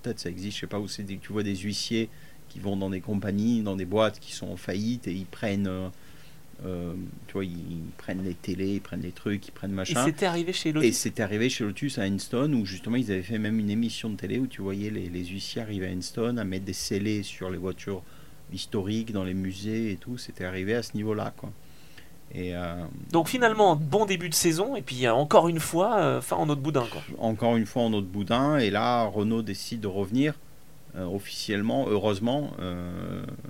[0.03, 1.05] Peut-être ça existe, je sais pas où c'est.
[1.05, 2.09] Tu vois des huissiers
[2.49, 5.67] qui vont dans des compagnies, dans des boîtes qui sont en faillite et ils prennent...
[5.67, 5.89] Euh,
[6.63, 10.03] tu vois, ils, prennent les télés, ils prennent les trucs, ils prennent machin.
[10.03, 10.89] Et c'était arrivé chez Lotus.
[10.89, 14.11] Et c'était arrivé chez Lotus à Enstone où justement ils avaient fait même une émission
[14.11, 17.23] de télé où tu voyais les, les huissiers arriver à Enstone à mettre des scellés
[17.23, 18.03] sur les voitures
[18.53, 20.19] historiques dans les musées et tout.
[20.19, 21.51] C'était arrivé à ce niveau-là, quoi.
[22.35, 26.37] Et euh, Donc finalement, bon début de saison, et puis euh, encore une fois, fin
[26.37, 26.85] en autre boudin.
[26.91, 27.03] Quoi.
[27.19, 30.35] Encore une fois en autre boudin, et là, Renault décide de revenir
[30.99, 32.53] officiellement, heureusement,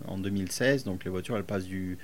[0.08, 0.82] en 2016.
[0.82, 1.96] Donc les voitures, elles passent du,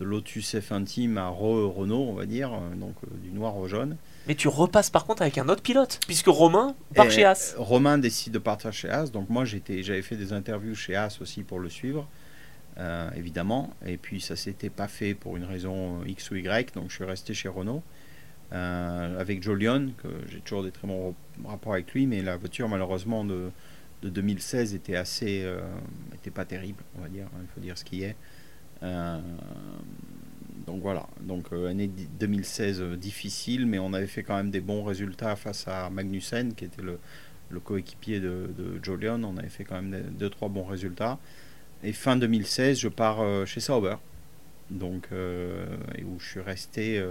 [0.00, 3.68] de Lotus F Intime à Renault, on va dire, euh, donc euh, du noir au
[3.68, 3.96] jaune.
[4.26, 7.54] Mais tu repasses par contre avec un autre pilote, puisque Romain part chez As.
[7.58, 11.42] Romain décide de partir chez As, donc moi j'avais fait des interviews chez As aussi
[11.42, 12.08] pour le suivre,
[12.78, 16.90] euh, évidemment, et puis ça s'était pas fait pour une raison X ou Y, donc
[16.90, 17.82] je suis resté chez Renault.
[18.50, 21.14] avec Jolion, que j'ai toujours des très bons
[21.44, 23.50] rapports avec lui, mais la voiture malheureusement de,
[24.02, 25.46] de 2016 était assez,
[26.14, 28.16] était pas terrible, on va dire, hein, il faut dire ce qui est.
[28.84, 29.18] Euh,
[30.66, 34.60] donc voilà, donc euh, année 2016 euh, difficile, mais on avait fait quand même des
[34.60, 36.98] bons résultats face à Magnussen, qui était le,
[37.60, 39.22] coéquipier de, de Jolion.
[39.24, 41.18] On avait fait quand même 2-3 bons résultats.
[41.82, 43.96] Et fin 2016, je pars chez Sauber,
[44.70, 47.04] donc, où je suis resté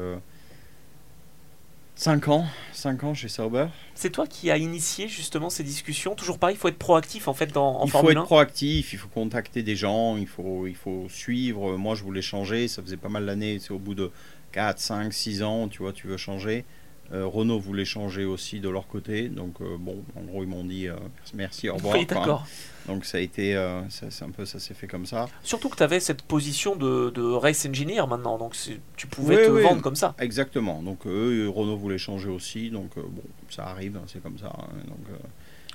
[1.96, 3.68] 5 ans, 5 ans chez Sauber.
[3.94, 6.16] C'est toi qui as initié justement ces discussions.
[6.16, 9.00] Toujours pareil, il faut être proactif en fait dans, en Il faut être proactif, il
[9.00, 11.78] faut contacter des gens, il faut, il faut suivre.
[11.78, 14.12] Moi, je voulais changer, ça faisait pas mal d'années, c'est au bout de
[14.54, 16.66] 4, 5, 6 ans, tu vois, tu veux changer.
[17.12, 20.64] Euh, Renault voulait changer aussi de leur côté, donc euh, bon, en gros, ils m'ont
[20.64, 20.96] dit euh,
[21.34, 21.96] merci, au revoir.
[21.96, 22.48] Oui, d'accord.
[22.88, 23.58] Donc ça a été,
[23.90, 25.28] c'est un peu, ça s'est fait comme ça.
[25.42, 28.58] Surtout que tu avais cette position de, de, race engineer maintenant, donc
[28.98, 30.16] tu pouvais te vendre comme ça.
[30.20, 30.84] Exactement.
[30.84, 34.52] Donc eux, Renault voulait changer aussi, donc bon, ça arrive, hein, c'est comme ça.
[34.58, 35.18] Hein, donc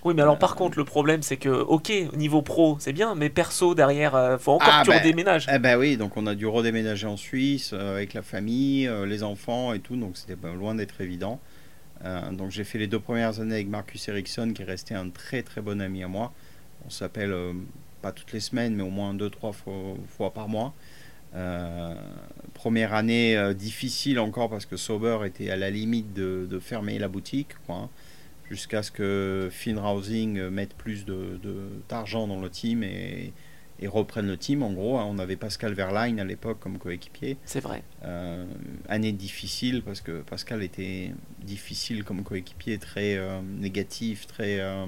[0.04, 3.28] oui, mais alors par contre, le problème, c'est que, ok, niveau pro, c'est bien, mais
[3.30, 5.46] perso, derrière, il faut encore ah, que tu ben, redéménages.
[5.52, 9.72] Eh ben oui, donc on a dû redéménager en Suisse avec la famille, les enfants
[9.72, 11.40] et tout, donc c'était loin d'être évident.
[12.04, 15.10] Euh, donc j'ai fait les deux premières années avec Marcus Ericsson, qui est resté un
[15.10, 16.32] très très bon ami à moi.
[16.86, 17.52] On s'appelle euh,
[18.02, 20.74] pas toutes les semaines, mais au moins deux trois fois, par mois.
[21.34, 21.94] Euh,
[22.54, 27.50] première année difficile encore parce que Sauber était à la limite de, fermer la boutique,
[27.68, 27.88] hein,
[28.50, 31.04] jusqu'à ce que Finrausing mette plus
[31.88, 33.32] d'argent de, dans le team et,
[33.80, 34.62] et reprennent le team.
[34.62, 35.06] En gros, hein.
[35.08, 37.36] on avait Pascal Verlaine à l'époque comme coéquipier.
[37.44, 37.82] C'est vrai.
[38.04, 38.46] Euh,
[38.88, 44.60] année difficile parce que Pascal était difficile comme coéquipier, très euh, négatif, très.
[44.60, 44.86] Euh,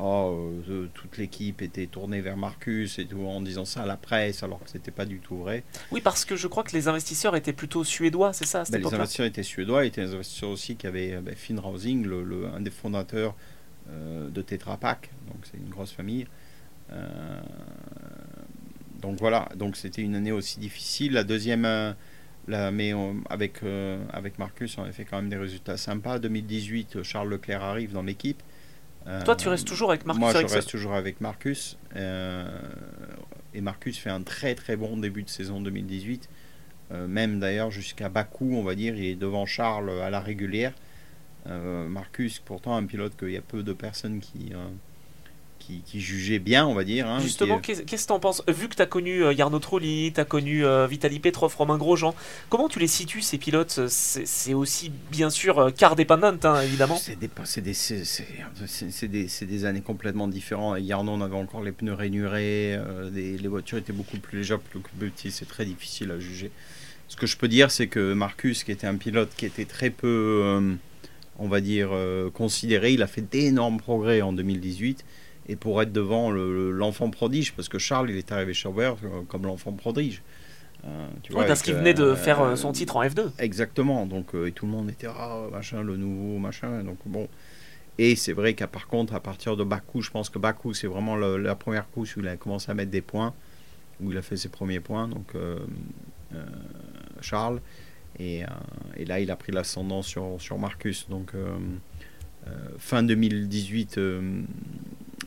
[0.00, 0.52] oh,
[0.94, 4.62] toute l'équipe était tournée vers Marcus et tout en disant ça à la presse alors
[4.62, 5.64] que c'était pas du tout vrai.
[5.90, 8.94] Oui, parce que je crois que les investisseurs étaient plutôt suédois, c'est ça ben, Les
[8.94, 12.70] investisseurs étaient suédois, étaient des investisseurs aussi qui avaient ben, Finn Rausing, le, un des
[12.70, 13.34] fondateurs
[13.88, 16.26] de Tetra Pak, donc c'est une grosse famille.
[16.92, 17.40] Euh,
[19.00, 21.12] donc voilà, donc c'était une année aussi difficile.
[21.12, 21.92] La deuxième, euh,
[22.48, 22.92] la, mais
[23.28, 26.18] avec, euh, avec Marcus, on a fait quand même des résultats sympas.
[26.18, 28.42] 2018, Charles Leclerc arrive dans l'équipe.
[29.24, 31.78] Toi, tu restes toujours avec Marcus Moi, je reste toujours avec Marcus.
[31.96, 36.28] et Marcus fait un très très bon début de saison 2018.
[37.08, 40.72] même d'ailleurs jusqu'à Bakou, on va dire, il est devant Charles à la régulière.
[41.46, 44.52] Marcus, pourtant un pilote qu'il y a peu de personnes qui,
[45.84, 47.06] qui, jugeait bien, on va dire.
[47.06, 50.12] Hein, Justement, qu'est-ce que tu en penses Vu que tu as connu euh, Yarno Trolli,
[50.12, 52.14] tu as connu euh, Vitaly Petrov, Romain Grosjean,
[52.48, 53.88] comment tu les situes ces pilotes?
[53.88, 56.96] C'est aussi bien sûr euh, car dépendant, hein, évidemment.
[56.96, 57.28] C'est des,
[59.46, 60.80] des, années complètement différentes.
[60.80, 62.78] Yarno, on avait encore les pneus rainurés,
[63.12, 66.50] les voitures étaient beaucoup plus légères, plus petites, c'est très difficile à juger.
[67.08, 69.90] Ce que je peux dire, c'est que Marcus, qui était un pilote qui était très
[69.90, 70.76] peu,
[71.38, 71.90] on va dire,
[72.34, 75.04] considéré, il a fait d'énormes progrès en 2018
[75.50, 79.22] et pour être devant l'enfant prodige, parce que Charles, il est arrivé chez Uber euh,
[79.26, 80.22] comme l'enfant prodige.
[80.84, 83.32] Euh, tu vois, parce qu'il venait de faire euh, son titre en F2.
[83.40, 87.28] Exactement, donc et tout le monde était ah, machin, le nouveau machin, donc bon.
[87.98, 90.86] Et c'est vrai qu'à par contre, à partir de Bakou, je pense que Bakou, c'est
[90.86, 93.34] vraiment la première couche où il a commencé à mettre des points,
[94.00, 95.34] où il a fait ses premiers points, donc
[97.20, 97.60] Charles.
[98.20, 98.44] Et,
[98.96, 101.08] et, là, il a pris l'ascendant sur, sur Marcus.
[101.10, 101.32] Donc,
[102.78, 103.98] fin 2018,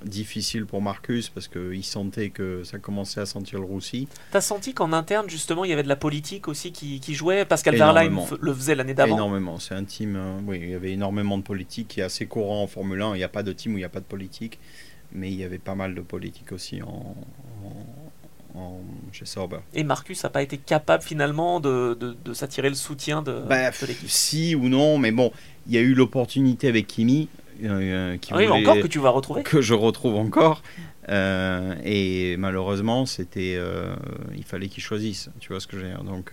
[0.06, 4.08] difficile pour Marcus parce qu'il sentait que ça commençait à sentir le roussi.
[4.32, 7.45] T'as senti qu'en interne, justement, il y avait de la politique aussi qui, qui jouait?
[7.45, 9.60] Pascal Verlaine le faisait l'année d'avant Énormément.
[9.60, 12.64] C'est un team, euh, oui, il y avait énormément de politique qui est assez courant
[12.64, 13.16] en Formule 1.
[13.16, 14.60] Il n'y a pas de team où il n'y a pas de politique,
[15.12, 17.16] mais il y avait pas mal de politique aussi en,
[19.12, 19.60] chez Sauber.
[19.74, 23.86] Et Marcus n'a pas été capable finalement de, de, s'attirer le soutien de, bah, de
[23.88, 24.10] l'équipe?
[24.10, 25.32] Si ou non, mais bon,
[25.68, 27.30] il y a eu l'opportunité avec Kimi.
[27.64, 29.43] Euh, qui oui, encore que tu vas retrouver.
[29.43, 30.61] Que je retrouve encore.
[31.09, 33.95] Euh, et malheureusement, c'était, euh,
[34.36, 35.30] il fallait qu'ils choisissent.
[35.39, 36.32] Tu vois ce que j'ai Donc,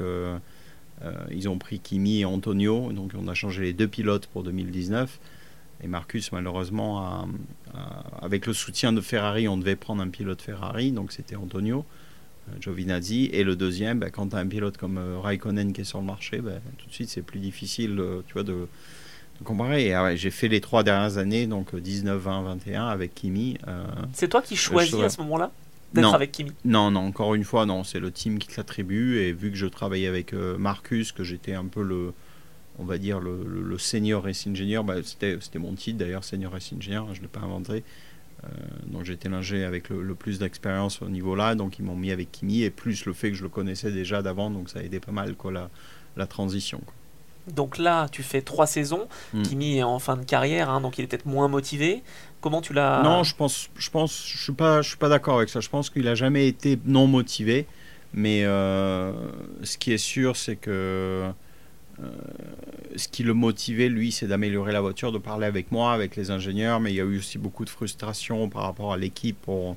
[1.30, 2.92] ils ont pris Kimi et Antonio.
[2.92, 5.18] Donc, on a changé les deux pilotes pour 2019.
[5.82, 7.26] Et Marcus, malheureusement,
[8.20, 10.92] avec le soutien de Ferrari, on devait prendre un pilote Ferrari.
[10.92, 11.84] Donc, c'était Antonio.
[12.60, 16.00] Giovinazzi et le deuxième, ben, quand tu as un pilote comme Raikkonen qui est sur
[16.00, 18.66] le marché, ben, tout de suite c'est plus difficile tu vois, de,
[19.44, 19.92] comparé.
[19.92, 23.58] Ah j'ai fait les trois dernières années, donc 19, 20, 21 avec Kimi.
[23.68, 25.50] Euh, c'est toi qui choisis à ce moment-là
[25.92, 26.52] d'être avec Kimi?
[26.64, 27.84] Non, non, encore une fois, non.
[27.84, 29.18] C'est le team qui te l'attribue.
[29.18, 32.12] Et vu que je travaillais avec euh, Marcus, que j'étais un peu le,
[32.78, 36.72] on va dire, le, le, senior race engineer, bah, c'était mon titre d'ailleurs, senior race
[36.72, 37.84] engineer, je ne l'ai pas inventé.
[38.44, 38.48] Euh,
[38.86, 42.32] donc j'étais l'ingé avec le, plus d'expérience au niveau là, donc ils m'ont mis avec
[42.32, 44.98] Kimi, et plus le fait que je le connaissais déjà d'avant, donc ça a aidé
[44.98, 45.68] pas mal quoi, la,
[46.16, 46.80] la transition.
[47.54, 49.08] Donc là, tu fais trois saisons.
[49.32, 49.42] Hmm.
[49.42, 52.02] Kimi est en fin de carrière, hein, donc il est peut-être moins motivé.
[52.40, 55.36] Comment tu l'as Non, je pense, je pense, je suis pas, je suis pas d'accord
[55.36, 55.60] avec ça.
[55.60, 57.66] Je pense qu'il a jamais été non motivé.
[58.12, 59.12] Mais euh,
[59.62, 60.70] ce qui est sûr, c'est que
[62.02, 62.10] euh,
[62.96, 66.30] ce qui le motivait, lui, c'est d'améliorer la voiture, de parler avec moi, avec les
[66.30, 66.80] ingénieurs.
[66.80, 69.76] Mais il y a eu aussi beaucoup de frustration par rapport à l'équipe pour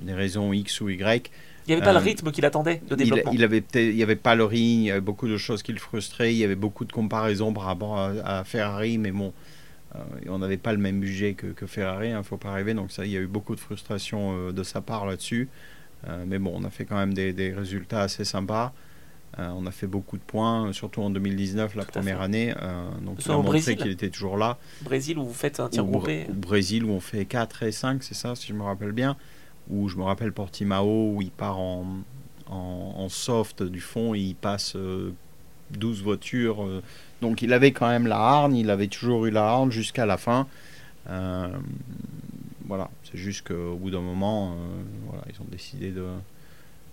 [0.00, 1.30] des raisons X ou Y.
[1.66, 3.32] Il n'y avait pas le euh, rythme qu'il attendait de développement.
[3.32, 5.72] Il, avait il n'y avait pas le rythme, il y avait beaucoup de choses qui
[5.72, 9.32] le frustraient, il y avait beaucoup de comparaisons par rapport à, Ferrari, mais bon,
[9.94, 9.98] euh,
[10.28, 12.92] on n'avait pas le même budget que, Ferrari, il hein, ne faut pas rêver, donc
[12.92, 15.48] ça, il y a eu beaucoup de frustration euh, de sa part là-dessus.
[16.26, 18.74] mais bon, on a fait quand même des, résultats assez sympas.
[19.38, 22.52] on a fait beaucoup de points, surtout en 2019, la première année.
[23.00, 24.58] donc, il a montré qu'il était toujours là.
[24.82, 28.12] Brésil, où vous faites un tir groupé Brésil, où on fait 4 et 5, c'est
[28.14, 29.16] ça, si je me rappelle bien
[29.68, 31.86] où je me rappelle Portimao, où il part en,
[32.48, 34.76] en, soft du fond et il passe
[35.70, 36.64] 12 euh, voitures.
[36.64, 36.82] Euh.
[37.20, 40.16] donc il avait quand même la hargne, il avait toujours eu la hargne jusqu'à la
[40.16, 40.46] fin.
[41.08, 41.48] Euh,
[42.66, 44.56] voilà, c'est juste qu'au bout d'un moment,
[45.28, 46.06] ils ont décidé de,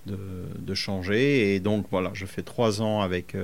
[0.05, 1.55] de, changer.
[1.55, 3.37] Et donc voilà, je fais trois ans avec,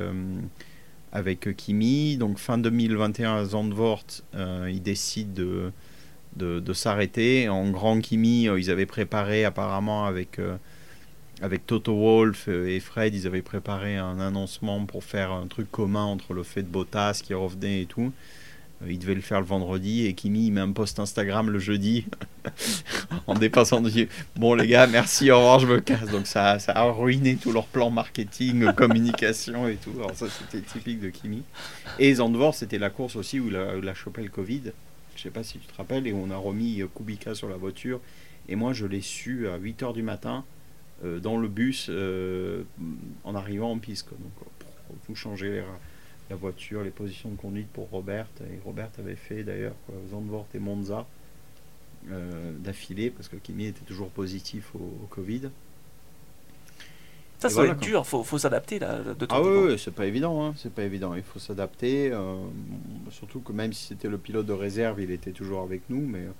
[1.13, 2.17] avec Kimi.
[2.17, 4.03] Donc fin 2021 à Zandvoort,
[4.34, 5.71] il décide de
[6.38, 7.49] de, s'arrêter.
[7.49, 10.57] En Grand Kimi, euh, ils avaient préparé apparemment avec, euh,
[11.41, 16.05] avec Toto Wolf et Fred, ils avaient préparé un annoncement pour faire un truc commun
[16.05, 18.11] entre le fait de Bottas qui revenait et tout.
[18.83, 21.59] Euh, ils devaient le faire le vendredi et Kimi il met un post Instagram le
[21.59, 22.05] jeudi
[23.27, 26.73] en dépassant de bon les gars merci au revoir je me casse donc ça, ça
[26.73, 31.43] a ruiné tout leur plan marketing communication et tout alors ça c'était typique de Kimi
[31.97, 34.73] et Zandvoort c'était la course aussi où il a, où il a chopé le Covid
[35.18, 37.57] je sais pas si tu te rappelles, et on a remis euh, Kubica sur la
[37.57, 37.99] voiture.
[38.47, 40.45] Et moi, je l'ai su à 8 h du matin
[41.03, 42.63] euh, dans le bus euh,
[43.24, 44.09] en arrivant en piste.
[44.11, 45.63] Donc, pour tout changer
[46.30, 48.28] la voiture, les positions de conduite pour Robert.
[48.41, 49.76] Et Robert avait fait d'ailleurs
[50.09, 51.05] Zandvoort et Monza
[52.59, 55.49] d'affilée parce que Kimi était toujours positif au Covid.
[57.39, 58.99] Ça, ça va être dur, faut, faut s'adapter là.
[59.17, 60.53] De ah oui, c'est pas évident, hein.
[60.57, 61.13] c'est pas évident.
[61.13, 62.35] Il faut s'adapter, euh,
[63.11, 66.21] surtout que même si c'était le pilote de réserve, il était toujours avec nous, mais
[66.21, 66.31] euh,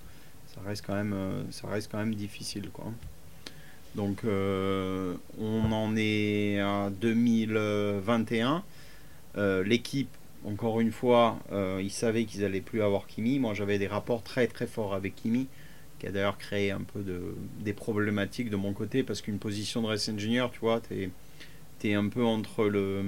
[0.48, 2.86] ça reste quand même, euh, ça reste quand même difficile, quoi.
[3.96, 8.64] Donc, on en est à 2021.
[9.64, 10.10] L'équipe
[10.46, 11.40] encore une fois,
[11.80, 13.40] ils savaient qu'ils allaient plus avoir Kimi.
[13.40, 15.48] Moi, j'avais des rapports très très forts avec Kimi,
[16.00, 19.82] qui a d'ailleurs créé un peu de, des problématiques de mon côté, parce qu'une position
[19.82, 21.12] de race engineer, tu vois, tu
[21.84, 23.04] es, un peu entre le...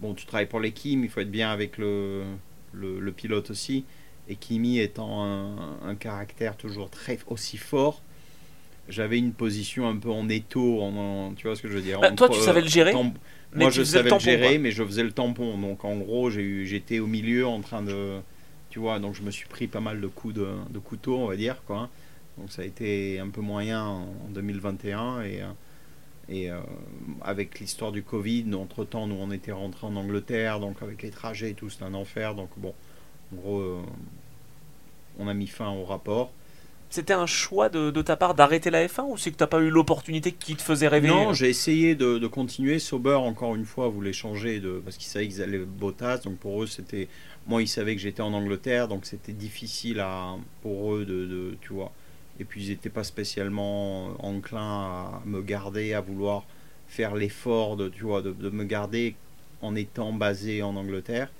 [0.00, 2.24] Bon, tu travailles pour l'équipe, il faut être bien avec le,
[2.72, 3.84] le, pilote aussi.
[4.28, 8.00] Et Kimi étant un, caractère toujours très aussi fort,
[8.88, 12.00] j'avais une position un peu en étau, en, tu vois ce que je veux dire.
[12.00, 12.94] Bah, toi, tu savais le gérer
[13.54, 15.58] moi, je savais le, gérer, mais je faisais le tampon.
[15.58, 18.18] Donc, en gros, j'étais au milieu en train de.
[18.70, 21.26] Tu vois, donc je me suis pris pas mal de coups de, de couteau, on
[21.26, 21.56] va dire.
[21.66, 21.88] Quoi.
[22.40, 25.22] Donc, ça a été un peu moyen en, 2021.
[25.22, 25.42] Et,
[26.30, 26.60] et euh,
[27.22, 30.60] avec l'histoire du Covid, entre temps, nous, on était rentrés en Angleterre.
[30.60, 32.34] Donc, avec les trajets et tout, c'était un enfer.
[32.34, 32.72] Donc, bon,
[33.32, 33.82] en gros, euh,
[35.18, 36.32] on a mis fin au rapport.
[36.88, 39.60] C'était un choix de, ta part d'arrêter la F1 ou c'est que tu n'as pas
[39.60, 41.06] eu l'opportunité qui te faisait rêver?
[41.06, 42.80] Non, j'ai essayé de, continuer.
[42.80, 46.18] Sauber, encore une fois, voulait changer de, parce qu'ils savaient qu'ils allaient Bottas.
[46.18, 47.08] Donc pour eux, c'était.
[47.46, 51.72] Moi, ils savaient que j'étais en Angleterre, donc c'était difficile à, pour eux de, Tu
[51.72, 51.92] vois.
[52.40, 56.46] Et puis ils n'étaient pas spécialement enclins à me garder, à vouloir
[56.88, 59.14] faire l'effort de, tu vois, de, me garder
[59.60, 61.30] en étant basé en Angleterre.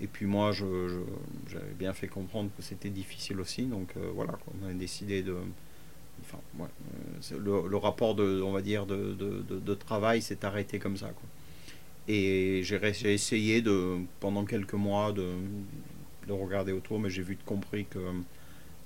[0.00, 3.62] Et puis moi, j'avais bien fait comprendre que c'était difficile aussi.
[3.62, 5.36] Donc euh, voilà, on a décidé de...
[6.22, 11.10] Enfin, euh, le, rapport de, on va dire, de, travail s'est arrêté comme ça.
[12.08, 15.34] Et j'ai essayé de, pendant quelques mois de,
[16.26, 18.00] de regarder autour, mais j'ai vu de compris que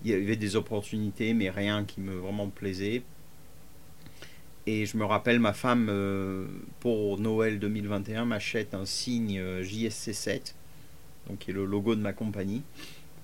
[0.04, 3.02] il y avait des opportunités, mais rien qui me vraiment plaisait.
[4.66, 6.46] Et je me rappelle, ma femme, euh,
[6.80, 10.54] pour Noël 2021, m'achète un signe JSC 7
[11.28, 12.62] donc qui est le logo de ma compagnie.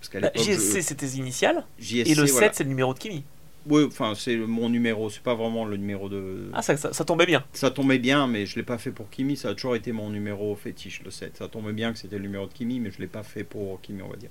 [0.01, 3.23] Parce bah, JSC, c'est tes initiales Et le 7, c'est le numéro de Kimi
[3.67, 6.51] Oui, enfin, c'est mon numéro, c'est pas vraiment le numéro de.
[6.53, 9.37] Ah, ça, ça, tombait bien Ça tombait bien, mais je l'ai pas fait pour Kimi,
[9.37, 11.37] ça a toujours été mon numéro fétiche, le 7.
[11.37, 13.81] Ça tombait bien que c'était le numéro de Kimi, mais je l'ai pas fait pour
[13.81, 14.31] Kimi, on va dire.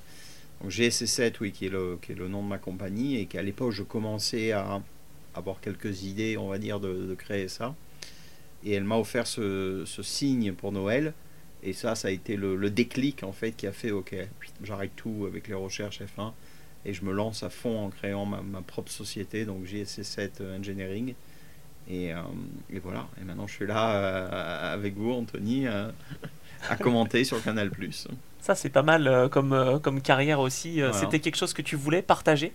[0.62, 3.82] Donc GSC 7, oui, qui est, le, nom de ma compagnie, et qu'à l'époque, je
[3.82, 4.82] commençais à
[5.34, 7.76] avoir quelques idées, on va dire, de, créer ça.
[8.64, 11.14] Et elle m'a offert ce, signe pour Noël.
[11.64, 14.16] Et ça, ça a été le, déclic en fait qui a fait ok,
[14.64, 16.32] j'arrête tout avec les recherches F1
[16.86, 21.14] et je me lance à fond en créant ma, propre société, donc JSC7 euh, Engineering.
[21.88, 22.22] Et, euh,
[22.72, 27.70] et, voilà, et maintenant je suis là euh, avec vous, Anthony, à commenter sur Canal.
[28.42, 30.82] Ça, c'est pas mal comme, comme carrière aussi.
[30.94, 32.54] C'était quelque chose que tu voulais partager?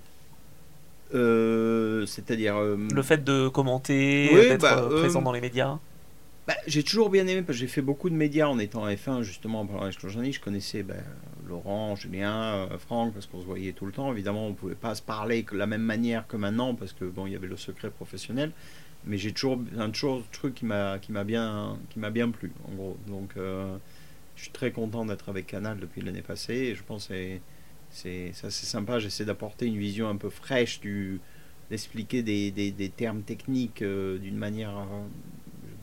[1.13, 2.59] C'est-à-dire.
[2.59, 5.79] Le fait de commenter, d'être bah, présent dans les médias?
[6.47, 9.23] bah, j'ai toujours bien aimé parce que j'ai fait beaucoup de médias en étant F1
[9.23, 10.95] justement pendant les Je connaissais bah,
[11.49, 14.13] Laurent, Julien, euh, Franck parce qu'on se voyait tout le temps.
[14.13, 17.05] Évidemment, on ne pouvait pas se parler de la même manière que maintenant parce que
[17.05, 18.53] bon, il y avait le secret professionnel.
[19.07, 22.97] Mais j'ai toujours un toujours truc qui m'a bien qui bien plu en gros.
[23.09, 23.77] Donc euh,
[24.37, 27.41] je suis très content d'être avec Canal depuis l'année passée je pense que c'est
[27.91, 28.99] c'est sympa.
[28.99, 30.81] J'essaie d'apporter une vision un peu fraîche
[31.71, 34.73] d'expliquer des, termes techniques euh, d'une manière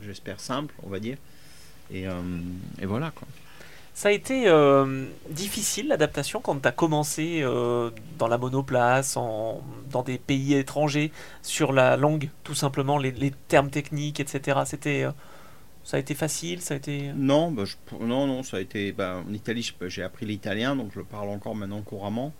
[0.02, 1.16] j'espère simple, on va dire.
[1.90, 2.12] Et, euh,
[2.82, 3.26] voilà quoi.
[3.96, 7.42] Ça a été euh, difficile l'adaptation quand tu as commencé
[8.18, 14.18] dans la monoplace, dans des pays étrangers, sur la langue, tout simplement, les termes techniques,
[14.18, 14.62] etc.
[14.66, 15.06] C'était,
[15.84, 17.12] ça a été facile ça a été...
[17.14, 17.64] Non, bah,
[18.00, 18.92] non, non, ça a été.
[18.92, 22.32] Bah, en Italie, j'ai appris l'italien, donc je le parle encore maintenant couramment.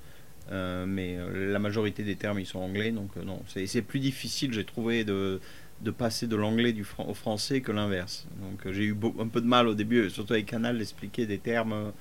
[0.51, 3.41] mais la majorité des termes, ils sont anglais, donc non.
[3.47, 5.41] C'est plus difficile, j'ai trouvé, de,
[5.81, 8.27] de passer de l'anglais au français que l'inverse.
[8.41, 11.39] Donc euh, j'ai eu un peu de mal au début, surtout avec Canal, d'expliquer des
[11.39, 11.93] termes,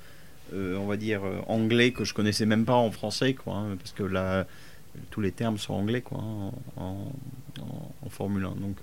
[0.54, 3.76] euh, on va dire, euh, anglais que je connaissais même pas en français, quoi, hein,
[3.78, 4.46] parce que là,
[5.10, 7.12] tous les termes sont anglais, quoi, hein, en,
[8.10, 8.56] Formule 1.
[8.62, 8.78] Donc,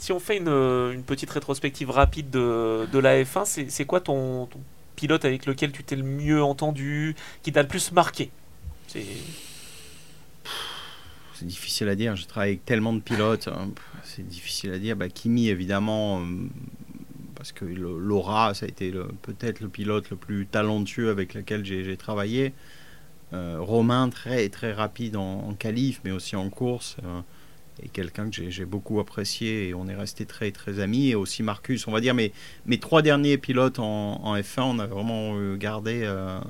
[0.00, 4.48] Si on fait une, petite rétrospective rapide de, de la F1, c'est quoi ton,
[4.96, 8.30] pilote avec lequel tu t'es le mieux entendu, qui t'a le plus marqué?
[8.86, 9.04] C'est
[11.42, 12.16] difficile à dire.
[12.16, 13.48] Je travaille avec tellement de pilotes.
[13.48, 13.68] Hein.
[14.02, 14.96] C'est difficile à dire.
[14.96, 16.24] Bah, Kimi, évidemment, euh,
[17.34, 18.90] parce que Laura, ça a été
[19.20, 22.54] peut-être le pilote le plus talentueux avec lequel j'ai travaillé.
[23.34, 26.96] Euh, Romain, très, très rapide en, en qualif, mais aussi en course.
[27.04, 27.20] Euh,
[27.82, 31.42] et quelqu'un que j'ai beaucoup apprécié et on est resté très très amis et aussi
[31.42, 32.32] Marcus on va dire mes,
[32.66, 36.00] mes trois derniers pilotes en, en F1 on a vraiment gardé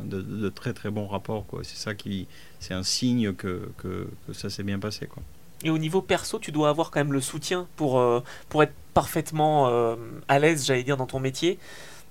[0.04, 2.26] de, de, très très bons rapports c'est ça qui
[2.60, 5.06] c'est un signe que, que, ça s'est bien passé.
[5.06, 5.22] Quoi.
[5.64, 8.74] Et au niveau perso, tu dois avoir quand même le soutien pour, euh, pour être
[8.94, 9.96] parfaitement euh,
[10.28, 11.58] à l'aise, j'allais dire, dans ton métier.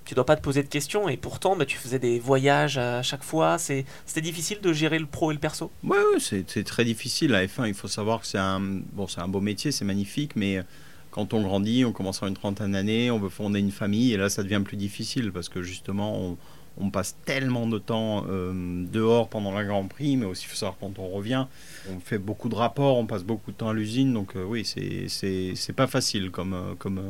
[0.04, 3.02] Tu dois pas te poser de questions et pourtant bah, tu faisais des voyages à
[3.02, 3.58] chaque fois.
[3.58, 5.70] C'était difficile de gérer le pro et le perso?
[5.84, 7.30] Oui, ouais, c'est très difficile.
[7.30, 10.62] La F1, il faut savoir que c'est un, bon, un beau métier, c'est magnifique, mais
[11.10, 14.16] quand on grandit, on commence à une trentaine d'années, on veut fonder une famille et
[14.16, 16.38] là ça devient plus difficile parce que justement on,
[16.78, 18.52] on passe tellement de temps euh,
[18.86, 21.46] dehors pendant la Grand Prix, mais aussi il faut savoir quand on revient,
[21.90, 24.64] on fait beaucoup de rapports, on passe beaucoup de temps à l'usine, donc euh, oui,
[24.64, 27.00] c'est pas facile comme, euh, comme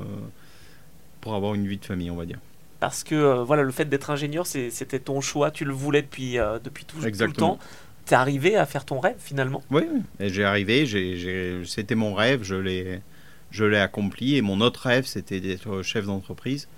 [1.20, 2.38] pour avoir une vie de famille, on va dire.
[2.80, 6.84] Parce que voilà, le fait d'être ingénieur, c'était ton choix, tu le voulais depuis, depuis
[6.84, 7.58] tout, tout, le temps.
[8.06, 9.82] Tu es arrivé à faire ton rêve finalement Oui,
[10.18, 10.86] j'ai arrivé,
[11.66, 12.54] c'était mon rêve, je
[13.64, 16.68] l'ai accompli, et mon autre rêve, c'était d'être chef d'entreprise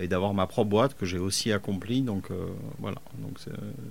[0.00, 2.02] et d'avoir ma propre boîte que j'ai aussi accomplie.
[2.02, 2.46] Donc euh,
[2.78, 3.38] voilà, donc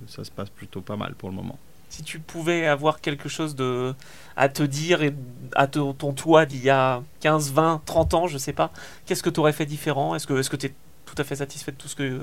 [0.06, 1.58] ça se passe plutôt pas mal pour le moment.
[1.88, 3.94] Si tu pouvais avoir quelque chose de,
[4.36, 5.12] à te dire et
[5.56, 8.70] à ton toi d'il y a 15, 20, 30 ans, je sais pas,
[9.06, 10.14] qu'est-ce que tu aurais fait différent?
[10.14, 10.72] Est-ce que tu
[11.10, 12.20] tout à fait satisfait de tout ce que...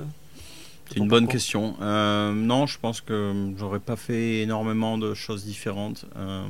[0.88, 1.76] C'est une bonne question.
[1.82, 6.06] Euh, non, je pense que j'aurais pas fait énormément de choses différentes.
[6.16, 6.46] Euh,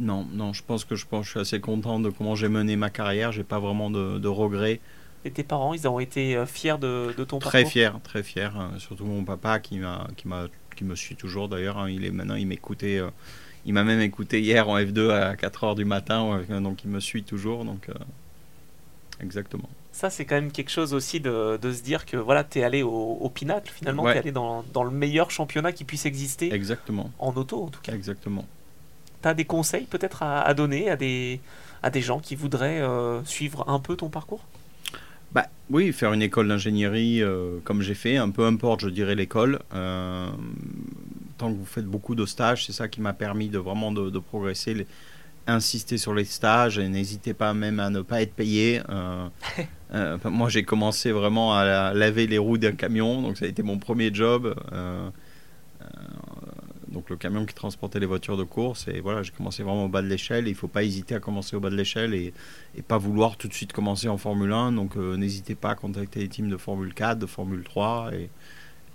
[0.00, 2.76] non, non, je pense que je, pense, je suis assez content de comment j'ai mené
[2.76, 3.32] ma carrière.
[3.32, 4.80] J'ai pas vraiment de, regrets.
[5.26, 7.50] Et tes parents, ils ont été euh, fiers de, ton parcours?
[7.50, 8.50] Très fiers, très fiers.
[8.78, 11.76] Surtout mon papa qui, m'a, qui, m'a, qui me suit toujours d'ailleurs.
[11.76, 11.90] Hein.
[11.90, 12.98] Il est maintenant, il m'écoutait.
[12.98, 13.10] Euh,
[13.64, 16.40] il m'a même écouté hier en F2 à 4h du matin.
[16.60, 17.64] donc il me suit toujours.
[17.64, 17.94] Donc euh,
[19.22, 19.68] exactement.
[19.92, 22.64] Ça, c'est quand même quelque chose aussi de, de se dire que voilà, tu es
[22.64, 24.04] allé au, au pinacle finalement.
[24.04, 26.52] Tu es allé dans, dans, le meilleur championnat qui puisse exister.
[26.52, 27.10] Exactement.
[27.18, 27.92] En auto en tout cas.
[27.94, 28.46] Exactement
[29.22, 31.40] tu as des conseils peut-être à, donner à des,
[31.82, 34.44] à des gens qui voudraient euh, suivre un peu ton parcours?
[35.32, 39.14] Bah, Oui, faire une école d'ingénierie euh, comme j'ai fait, un peu importe, je dirais
[39.14, 39.60] l'école.
[39.72, 40.28] Euh,
[41.38, 44.18] tant que vous faites beaucoup de stages, c'est ça qui m'a permis de vraiment de,
[44.18, 44.86] progresser.
[45.46, 48.80] Insister sur les stages et n'hésitez pas même à ne pas être payé.
[50.24, 53.78] moi, j'ai commencé vraiment à laver les roues d'un camion, donc ça a été mon
[53.78, 54.54] premier job
[56.92, 58.86] donc le camion qui transportait les voitures de course.
[58.88, 60.46] Et voilà, j'ai commencé vraiment au bas de l'échelle.
[60.46, 62.32] Il ne faut pas hésiter à commencer au bas de l'échelle et,
[62.76, 64.72] et, pas vouloir tout de suite commencer en Formule 1.
[64.72, 68.30] Donc euh, n'hésitez pas à contacter les teams de Formule 4, de Formule 3 et,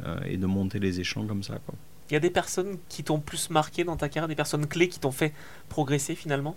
[0.05, 1.59] euh, et de monter les échelons comme ça.
[1.65, 1.75] Quoi.
[2.09, 4.87] Il y a des personnes qui t'ont plus marqué dans ta carrière, des personnes clés
[4.87, 5.33] qui t'ont fait
[5.69, 6.55] progresser finalement?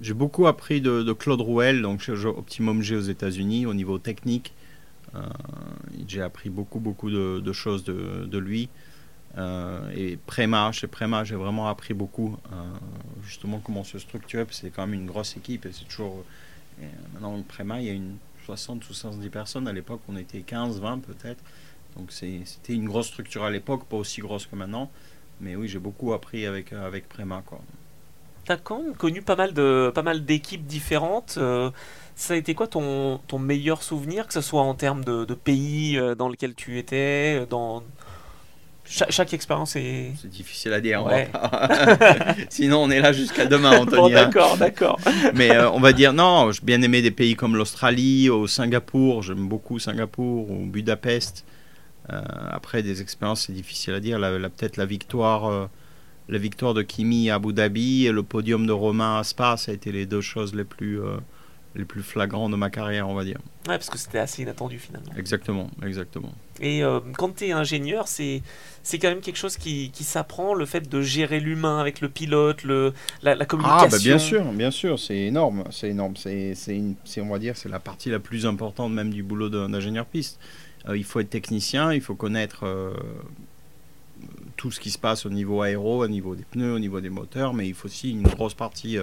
[0.00, 4.52] J'ai beaucoup appris de, Claude Rouel, donc chez Optimum G aux États-Unis, au niveau technique.
[5.14, 5.20] Euh,
[6.08, 8.68] j'ai appris beaucoup, beaucoup de, choses de, lui.
[9.38, 12.56] Euh, et Préma, chez Préma, j'ai vraiment appris beaucoup, euh,
[13.24, 16.24] justement, comment se structurer, parce que c'est quand même une grosse équipe, et c'est toujours...
[17.12, 20.80] Maintenant, Préma, il y a une 60 ou 70 personnes, à l'époque, on était 15,
[20.80, 21.42] 20 peut-être,
[21.96, 24.90] donc c'était une grosse structure à l'époque, pas aussi grosse que maintenant,
[25.40, 27.60] mais oui, j'ai beaucoup appris avec, avec Préma, quoi.
[28.44, 31.36] T'as quand même connu pas mal de pas mal d'équipes différentes.
[31.38, 31.70] Euh,
[32.16, 35.34] ça a été quoi ton, ton meilleur souvenir, que ce soit en termes de, de
[35.34, 37.84] pays dans lequel tu étais, dans,
[38.84, 40.12] chaque, expérience est.
[40.20, 41.04] C'est difficile à dire.
[42.50, 44.14] Sinon, on est là jusqu'à demain, Anthony.
[44.14, 44.24] Hein.
[44.24, 44.98] d'accord, d'accord.
[45.34, 46.50] Mais euh, on va dire non.
[46.52, 49.22] J'ai bien aimé des pays comme l'Australie, au Singapour.
[49.22, 51.44] J'aime beaucoup Singapour ou Budapest.
[52.10, 54.18] Euh, après, des expériences, c'est difficile à dire.
[54.18, 55.66] La, Peut-être la victoire, euh,
[56.28, 59.72] la victoire de Kimi à Abu Dhabi et le podium de Romain à Spa, ça
[59.72, 61.00] a été les deux choses les plus
[61.74, 63.38] les plus flagrants de ma carrière, on va dire.
[63.66, 65.12] Ouais, parce que c'était assez inattendu finalement.
[65.16, 66.32] Exactement, exactement.
[66.60, 68.42] Et euh, quand tu es ingénieur, c'est
[68.92, 72.62] quand même quelque chose qui, qui s'apprend, le fait de gérer l'humain avec le pilote,
[72.62, 72.92] le,
[73.22, 73.86] la, communication.
[73.86, 76.14] Ah, bah bien sûr, bien sûr, c'est énorme, c'est énorme.
[76.16, 76.54] C'est,
[77.18, 80.38] on va dire, c'est la partie la plus importante même du boulot d'un ingénieur piste.
[80.88, 82.92] Euh, il faut être technicien, il faut connaître euh,
[84.56, 87.10] tout ce qui se passe au niveau aéro, au niveau des pneus, au niveau des
[87.10, 88.98] moteurs, mais il faut aussi une grosse partie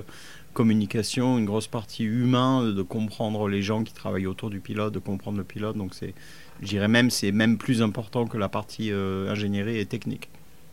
[0.53, 4.99] communication, une grosse partie humain, de comprendre les gens qui travaillent autour du pilote, de
[4.99, 5.77] comprendre le pilote.
[5.77, 6.13] Donc c'est,
[6.61, 10.30] je dirais même, c'est même plus important que la partie euh, ingénierie et technique.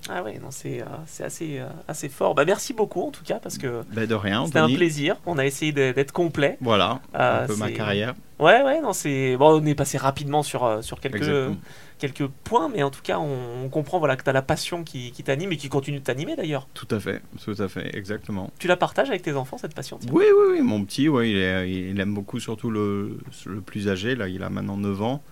[0.08, 2.34] Ah oui, non, c'est, euh, c'est assez, euh, assez fort.
[2.34, 5.16] Bah, merci beaucoup en tout cas parce que bah, de rien, c'était un plaisir.
[5.26, 6.58] On a essayé d'être complet.
[6.60, 8.14] Voilà, un peu ma carrière.
[8.38, 11.54] Ouais, ouais, non, c'est bon, on est passé rapidement sur, sur quelques
[11.98, 15.12] quelques points, mais en tout cas, on, comprend voilà, que tu as la passion qui,
[15.12, 16.68] qui t'anime et qui continue de t'animer d'ailleurs.
[16.74, 18.50] Tout à fait, tout à fait, exactement.
[18.58, 21.90] Tu la partages avec tes enfants, cette passion Oui, oui, oui, mon petit, ouais, il,
[21.90, 25.22] il, aime beaucoup, surtout le, le plus âgé, là, il a maintenant 9 ans.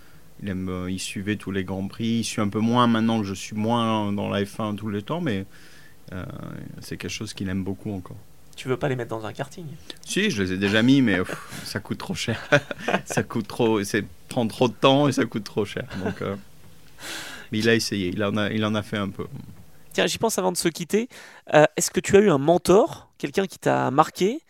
[0.42, 3.20] Il, aime, euh, il suivait tous les Grands Prix, il suit un peu moins maintenant
[3.20, 5.46] que je suis moins dans la F1 tous les temps, mais
[6.12, 6.24] euh,
[6.80, 8.16] c'est quelque chose qu'il aime beaucoup encore.
[8.56, 9.66] Tu veux pas les mettre dans un karting?
[10.06, 11.18] Si, je les ai déjà mis, mais
[11.64, 12.40] ça coûte trop cher.
[13.04, 15.84] ça coûte trop, ça prend trop de temps et ça coûte trop cher.
[16.04, 16.36] Donc, euh,
[17.50, 19.26] mais il a essayé, il en a, il en a fait un peu.
[19.92, 21.08] Tiens, j'y pense avant de se quitter.
[21.52, 24.40] Euh, est-ce que tu as eu un mentor, quelqu'un qui t'a marqué?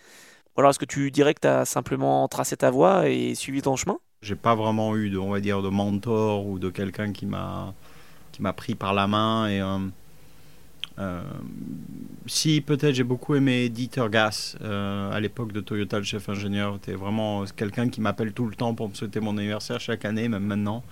[0.57, 3.61] Ou alors est-ce que tu dirais que tu as simplement tracé ta voie et suivi
[3.63, 3.99] ton chemin?
[4.25, 7.75] J'ai pas vraiment eu de, on va dire, de mentor ou de quelqu'un qui m'a
[8.33, 9.61] qui m'a pris par la main et
[10.99, 11.23] euh,
[12.27, 16.75] si peut-être j'ai beaucoup aimé Dieter Gass à l'époque de Toyota, le chef ingénieur.
[16.75, 20.29] C'était vraiment quelqu'un qui m'appelle tout le temps pour me souhaiter mon anniversaire chaque année,
[20.29, 20.83] même maintenant.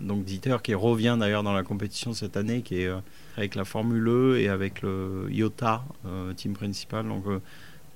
[0.00, 2.90] donc Dieter qui revient d'ailleurs dans la compétition cette année, qui est
[3.36, 5.84] avec la Formule E et avec le IOTA,
[6.36, 7.06] team principal.
[7.08, 7.24] Donc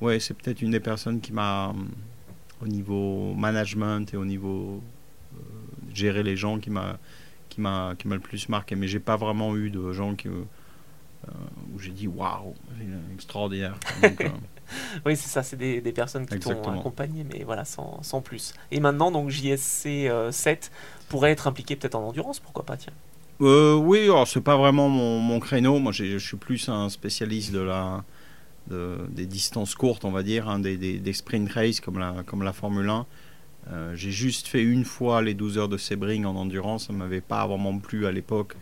[0.02, 1.72] ouais, c'est peut-être une des personnes qui m'a
[2.62, 4.80] au niveau management et au niveau
[5.34, 5.38] euh,
[5.92, 6.98] gérer les gens qui m'a
[7.48, 8.76] qui m'a qui m'a le plus marqué.
[8.76, 11.30] Mais j'ai pas vraiment eu de gens qui euh,
[11.74, 12.54] où j'ai dit waouh
[13.12, 13.76] extraordinaire.
[14.04, 14.08] Euh,
[15.06, 18.54] oui c'est ça c'est des, des, personnes qui t'ont accompagné mais voilà sans, sans, plus.
[18.70, 20.70] Et maintenant donc JSC 7
[21.08, 22.94] pourrait être impliqué peut-être en endurance pourquoi pas tiens?
[23.40, 25.78] Oui alors c'est pas vraiment mon, mon créneau.
[25.78, 28.04] Moi je suis plus un spécialiste de la
[28.68, 32.52] des distances courtes, on va dire, hein, des, des, sprint races comme la, comme la
[32.52, 33.06] Formule 1.
[33.70, 36.98] Euh, j'ai juste fait une fois les 12 heures de Sebring en endurance, ça ne
[36.98, 38.56] m'avait pas vraiment plu à l'époque,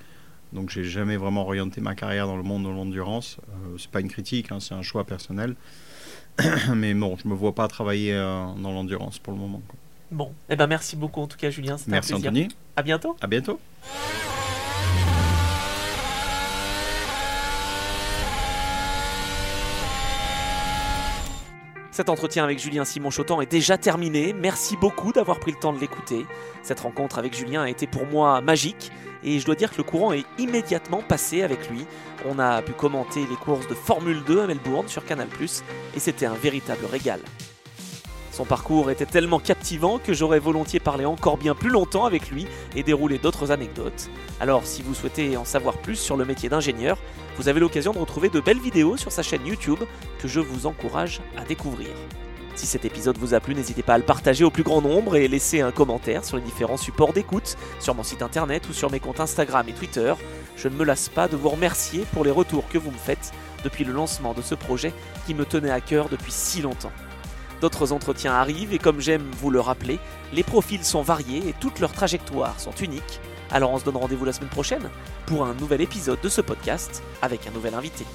[0.53, 3.39] donc j'ai jamais vraiment orienté ma carrière dans le monde de l'endurance.
[3.49, 5.55] Euh, c'est pas une critique, hein, c'est un choix personnel,
[6.75, 9.63] mais bon, je me vois pas travailler euh, dans l'endurance pour le moment.
[10.11, 12.17] Bon, eh ben merci beaucoup en tout cas Julien, c'était un plaisir.
[12.17, 12.49] Anthony.
[12.77, 13.17] À bientôt.
[13.23, 13.61] À bientôt.
[21.93, 24.33] Cet entretien avec Julien Simon Chotan est déjà terminé.
[24.33, 26.25] Merci beaucoup d'avoir pris le temps de l'écouter.
[26.63, 28.93] Cette rencontre avec Julien a été pour moi magique
[29.25, 31.85] et je dois dire que le courant est immédiatement passé avec lui.
[32.27, 35.29] On a pu commenter les courses de Formule 2 à Melbourne sur Canal⁇
[35.95, 37.21] et c'était un véritable régal.
[38.41, 42.47] Son parcours était tellement captivant que j'aurais volontiers parlé encore bien plus longtemps avec lui
[42.75, 44.09] et déroulé d'autres anecdotes.
[44.41, 46.97] Alors si vous souhaitez en savoir plus sur le métier d'ingénieur,
[47.37, 49.81] vous avez l'occasion de retrouver de belles vidéos sur sa chaîne YouTube
[50.19, 51.91] que je vous encourage à découvrir.
[52.55, 55.17] Si cet épisode vous a plu, n'hésitez pas à le partager au plus grand nombre
[55.17, 58.91] et laisser un commentaire sur les différents supports d'écoute, sur mon site internet ou sur
[58.91, 60.15] mes comptes Instagram et Twitter.
[60.57, 63.33] Je ne me lasse pas de vous remercier pour les retours que vous me faites
[63.65, 64.95] depuis le lancement de ce projet
[65.27, 66.93] qui me tenait à cœur depuis si longtemps.
[67.61, 69.99] D'autres entretiens arrivent et comme j'aime vous le rappeler,
[70.33, 73.21] les profils sont variés et toutes leurs trajectoires sont uniques.
[73.51, 74.91] Alors on se donne rendez-vous la semaine prochaine
[75.27, 78.07] pour un nouvel épisode de ce podcast avec un nouvel invité.